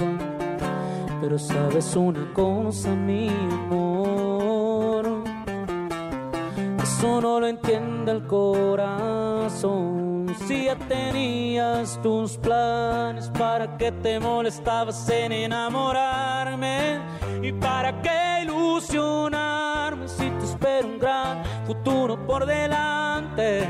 Pero 1.31 1.39
sabes 1.39 1.95
una 1.95 2.33
cosa, 2.33 2.89
mi 2.89 3.29
amor. 3.29 5.23
Eso 6.83 7.21
no 7.21 7.39
lo 7.39 7.47
entiende 7.47 8.11
el 8.11 8.27
corazón 8.27 10.01
si 10.45 10.65
ya 10.65 10.75
tenías 10.75 12.01
tus 12.01 12.35
planes, 12.35 13.29
¿para 13.29 13.77
qué 13.77 13.93
te 13.93 14.19
molestabas 14.19 15.07
en 15.07 15.31
enamorarme? 15.31 16.99
¿Y 17.41 17.53
para 17.53 18.01
qué 18.01 18.41
ilusionarme 18.43 20.09
si 20.09 20.29
te 20.29 20.43
espero 20.43 20.85
un 20.85 20.99
gran 20.99 21.45
futuro 21.65 22.27
por 22.27 22.45
delante? 22.45 23.65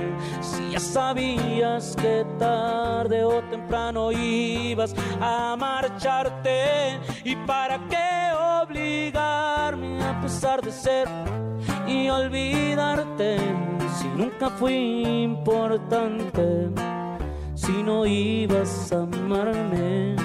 Sabías 0.81 1.95
que 1.95 2.25
tarde 2.37 3.23
o 3.23 3.41
temprano 3.43 4.11
ibas 4.11 4.93
a 5.21 5.55
marcharte, 5.57 6.99
¿y 7.23 7.35
para 7.47 7.79
qué 7.87 8.31
obligarme 8.63 10.03
a 10.03 10.19
pesar 10.21 10.61
de 10.61 10.71
ser 10.71 11.07
y 11.87 12.09
olvidarte? 12.09 13.37
si 14.01 14.07
nunca 14.07 14.49
fui 14.49 15.23
importante, 15.23 16.69
si 17.55 17.83
no 17.83 18.05
ibas 18.05 18.91
a 18.91 19.03
amarme, 19.03 20.15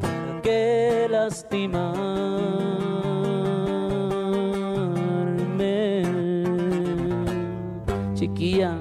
¿para 0.00 0.42
qué 0.42 1.08
lastimarme? 1.10 2.42
Chiquilla. 8.14 8.78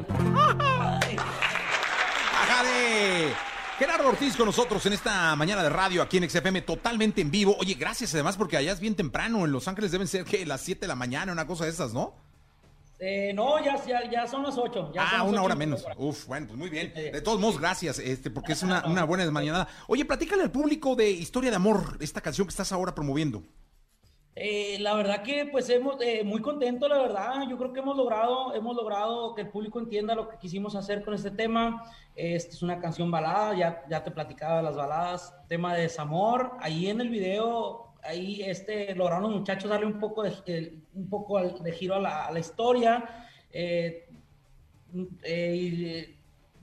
Gerardo 3.82 4.10
Ortiz 4.10 4.38
con 4.38 4.46
nosotros 4.46 4.86
en 4.86 4.94
esta 4.94 5.36
mañana 5.36 5.63
de 5.63 5.70
radio 5.70 6.04
aquí 6.04 6.17
en 6.17 6.30
XFM 6.30 6.62
totalmente 6.62 7.20
en 7.20 7.32
vivo. 7.32 7.56
Oye, 7.60 7.74
gracias 7.74 8.13
además 8.13 8.38
porque 8.38 8.56
allá 8.56 8.74
es 8.74 8.80
bien 8.80 8.94
temprano. 8.94 9.44
En 9.44 9.52
Los 9.52 9.67
Ángeles 9.67 9.89
deben 9.91 10.08
ser 10.08 10.24
que 10.24 10.46
las 10.46 10.62
7 10.62 10.82
de 10.82 10.88
la 10.88 10.94
mañana, 10.94 11.32
una 11.32 11.48
cosa 11.48 11.63
de 11.63 11.72
esas, 11.72 11.91
¿no? 11.91 12.13
Eh, 13.00 13.32
no, 13.34 13.58
ya, 13.65 13.84
ya, 14.08 14.28
son 14.28 14.44
las 14.44 14.56
8. 14.56 14.94
ah, 15.00 15.24
una 15.24 15.41
hora 15.41 15.56
menos. 15.56 15.84
Uf, 15.98 16.28
bueno, 16.28 16.46
pues 16.46 16.60
muy 16.60 16.70
bien. 16.70 16.94
De 16.94 17.22
todos 17.22 17.39
modos, 17.39 17.60
gracias, 17.60 17.98
este, 17.98 18.30
porque 18.30 18.52
es 18.54 18.62
una, 18.62 18.86
una 18.86 19.04
buena 19.04 19.24
desmañanada. 19.24 19.67
Oye, 19.88 20.06
platícale 20.06 20.44
al 20.44 20.52
público 20.52 20.96
de 20.96 21.10
Historia 21.10 21.50
de 21.50 21.56
Amor, 21.56 21.98
esta 22.02 22.22
canción 22.22 22.46
que 22.46 22.52
estás 22.52 22.72
ahora 22.72 22.94
promoviendo. 22.94 23.41
Eh, 24.36 24.78
la 24.80 24.94
verdad 24.94 25.24
que 25.24 25.46
pues 25.46 25.70
hemos 25.70 26.02
eh, 26.02 26.24
muy 26.24 26.41
contento, 26.41 26.88
la 26.88 27.00
verdad. 27.00 27.48
Yo 27.50 27.58
creo 27.58 27.74
que 27.74 27.80
hemos 27.82 27.98
logrado, 27.98 28.54
hemos 28.56 28.76
logrado 28.76 29.36
que 29.36 29.41
el 29.41 29.50
público 29.50 29.80
entienda 29.80 30.15
lo 30.15 30.30
que 30.30 30.38
quisimos 30.38 30.76
hacer 30.76 31.04
con 31.04 31.13
este 31.13 31.32
tema. 31.32 31.84
Esta 32.15 32.54
es 32.54 32.62
una 32.62 32.80
canción 32.80 33.12
balada, 33.12 33.56
ya, 33.56 33.84
ya 33.89 34.04
te 34.04 34.12
platicaba 34.12 34.58
de 34.58 34.63
las 34.63 34.76
baladas, 34.76 35.34
tema 35.48 35.76
de 35.76 35.84
desamor. 35.84 36.54
Ahí 36.60 36.89
en 36.89 37.02
el 37.02 37.10
video 37.10 37.91
ahí 38.04 38.41
este, 38.41 38.96
lograron 38.96 39.24
los 39.24 39.39
muchachos 39.39 39.70
darle 39.70 39.86
un 39.86 40.00
poco 40.00 40.24
de, 40.24 40.80
un 40.94 41.10
poco 41.10 41.41
de 41.41 41.72
giro 41.72 41.96
a 41.96 42.32
la, 42.32 42.39
historia. 42.39 43.28
Eh, 43.52 44.08
eh, 45.24 46.17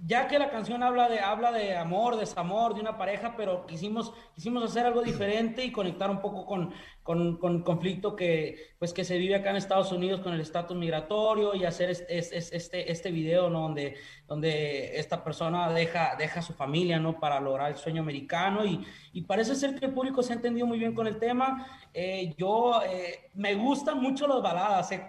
ya 0.06 0.28
que 0.28 0.38
la 0.38 0.50
canción 0.50 0.82
habla 0.82 1.08
de, 1.08 1.18
habla 1.18 1.50
de 1.50 1.76
amor, 1.76 2.16
desamor, 2.16 2.74
de 2.74 2.80
una 2.80 2.96
pareja, 2.96 3.34
pero 3.36 3.66
quisimos, 3.66 4.12
quisimos 4.34 4.62
hacer 4.62 4.86
algo 4.86 5.02
diferente 5.02 5.64
y 5.64 5.72
conectar 5.72 6.08
un 6.08 6.20
poco 6.20 6.46
con, 6.46 6.72
con, 7.02 7.38
con, 7.38 7.62
conflicto 7.62 8.14
que, 8.14 8.74
pues, 8.78 8.92
que 8.92 9.04
se 9.04 9.18
vive 9.18 9.34
acá 9.34 9.50
en 9.50 9.56
Estados 9.56 9.90
Unidos 9.90 10.20
con 10.20 10.34
el 10.34 10.40
estatus 10.40 10.76
migratorio 10.76 11.54
y 11.54 11.64
hacer 11.64 11.90
este, 11.90 12.18
este, 12.18 12.92
este 12.92 13.10
video, 13.10 13.50
¿no? 13.50 13.62
Donde, 13.62 13.96
donde 14.28 14.98
esta 14.98 15.24
persona 15.24 15.72
deja, 15.72 16.14
deja 16.16 16.42
su 16.42 16.52
familia, 16.52 17.00
¿no? 17.00 17.18
Para 17.18 17.40
lograr 17.40 17.72
el 17.72 17.76
sueño 17.76 18.02
americano 18.02 18.64
y, 18.64 18.86
y 19.12 19.22
parece 19.22 19.56
ser 19.56 19.74
que 19.74 19.86
el 19.86 19.94
público 19.94 20.22
se 20.22 20.32
ha 20.32 20.36
entendido 20.36 20.66
muy 20.66 20.78
bien 20.78 20.94
con 20.94 21.08
el 21.08 21.18
tema. 21.18 21.66
Eh, 21.92 22.34
yo, 22.38 22.82
eh, 22.84 23.30
me 23.34 23.56
gustan 23.56 24.00
mucho 24.00 24.28
las 24.28 24.42
baladas, 24.42 24.92
he, 24.92 25.00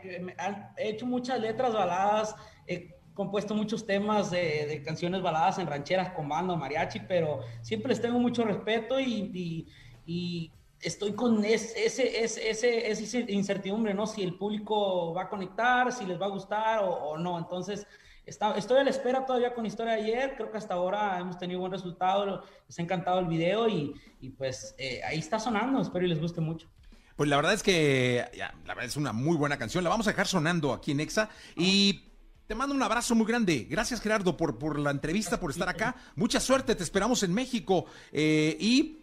he 0.78 0.90
hecho 0.90 1.06
muchas 1.06 1.40
letras 1.40 1.74
baladas, 1.74 2.36
he 2.66 2.99
compuesto 3.20 3.54
muchos 3.54 3.86
temas 3.86 4.32
de, 4.32 4.66
de, 4.66 4.82
canciones 4.82 5.22
baladas 5.22 5.60
en 5.60 5.68
rancheras 5.68 6.14
con 6.14 6.30
banda, 6.30 6.56
mariachi, 6.56 7.02
pero 7.02 7.42
siempre 7.62 7.90
les 7.90 8.02
tengo 8.02 8.18
mucho 8.18 8.46
respeto 8.46 8.98
y, 8.98 9.30
y, 9.34 9.68
y 10.06 10.52
estoy 10.80 11.12
con 11.12 11.44
ese, 11.44 11.86
ese, 11.86 12.24
ese, 12.24 12.90
ese, 12.90 13.26
incertidumbre, 13.28 13.94
¿no? 13.94 14.08
Si 14.08 14.24
el 14.24 14.36
público 14.36 15.14
va 15.14 15.24
a 15.24 15.30
conectar, 15.30 15.92
si 15.92 16.06
les 16.06 16.18
va 16.18 16.28
a 16.28 16.30
gustar 16.30 16.80
o, 16.82 17.18
no. 17.18 17.38
Entonces, 17.38 17.86
está, 18.26 18.54
estoy 18.54 18.78
a 18.78 18.86
la 18.86 18.90
espera 18.90 19.26
todavía 19.26 19.54
con 19.54 19.66
Historia 19.66 19.96
de 19.96 20.04
ayer. 20.04 20.36
Creo 20.38 20.50
que 20.50 20.58
hasta 20.58 20.76
ahora 20.76 21.20
hemos 21.20 21.38
tenido 21.38 21.60
buen 21.60 21.74
resultado. 21.74 22.46
Les 22.68 22.80
ha 22.80 22.82
encantado 22.82 23.20
el 23.20 23.28
video 23.28 23.68
y, 23.68 23.96
y 24.22 24.30
pues 24.30 24.76
eh, 24.78 25.02
ahí 25.06 25.20
está 25.20 25.40
sonando. 25.40 25.82
Espero 25.82 26.06
y 26.06 26.08
les 26.08 26.22
guste 26.22 26.40
mucho. 26.40 26.70
Pues 27.18 27.30
la 27.30 27.36
verdad 27.36 27.52
es 27.52 27.64
que 27.64 28.26
ya, 28.34 28.56
la 28.66 28.76
verdad 28.76 28.86
es 28.86 28.96
una 28.96 29.12
muy 29.12 29.36
buena 29.36 29.58
canción. 29.58 29.84
La 29.84 29.90
vamos 29.90 30.08
a 30.08 30.12
dejar 30.12 30.26
sonando 30.26 30.72
aquí 30.72 30.92
en 30.92 31.02
Exa. 31.02 31.30
Y 31.58 32.09
te 32.50 32.56
mando 32.56 32.74
un 32.74 32.82
abrazo 32.82 33.14
muy 33.14 33.28
grande. 33.28 33.68
Gracias, 33.70 34.02
Gerardo, 34.02 34.36
por, 34.36 34.58
por 34.58 34.80
la 34.80 34.90
entrevista, 34.90 35.40
por 35.40 35.52
estar 35.52 35.70
acá. 35.70 35.96
Mucha 36.16 36.40
suerte, 36.40 36.74
te 36.74 36.82
esperamos 36.82 37.22
en 37.22 37.32
México. 37.32 37.86
Eh, 38.12 38.58
y 38.60 38.96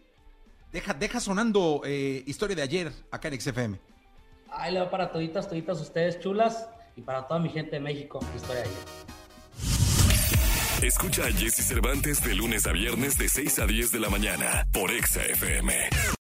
Deja, 0.72 0.92
deja 0.92 1.20
sonando 1.20 1.80
eh, 1.84 2.24
historia 2.26 2.56
de 2.56 2.62
ayer 2.62 2.92
acá 3.12 3.28
en 3.28 3.40
XFM. 3.40 3.78
Ahí 4.50 4.74
le 4.74 4.80
va 4.80 4.90
para 4.90 5.12
toditas, 5.12 5.48
toditas 5.48 5.80
ustedes 5.80 6.18
chulas 6.18 6.68
y 6.96 7.02
para 7.02 7.24
toda 7.28 7.38
mi 7.38 7.48
gente 7.48 7.76
de 7.76 7.80
México, 7.80 8.18
historia 8.34 8.62
de 8.62 8.68
ayer. 8.68 8.78
Escucha 10.82 11.24
a 11.24 11.30
Jesse 11.30 11.64
Cervantes 11.64 12.22
de 12.24 12.34
lunes 12.34 12.66
a 12.66 12.72
viernes 12.72 13.16
de 13.16 13.28
6 13.28 13.60
a 13.60 13.66
10 13.66 13.92
de 13.92 14.00
la 14.00 14.10
mañana 14.10 14.66
por 14.72 14.90
XFM. 14.90 15.72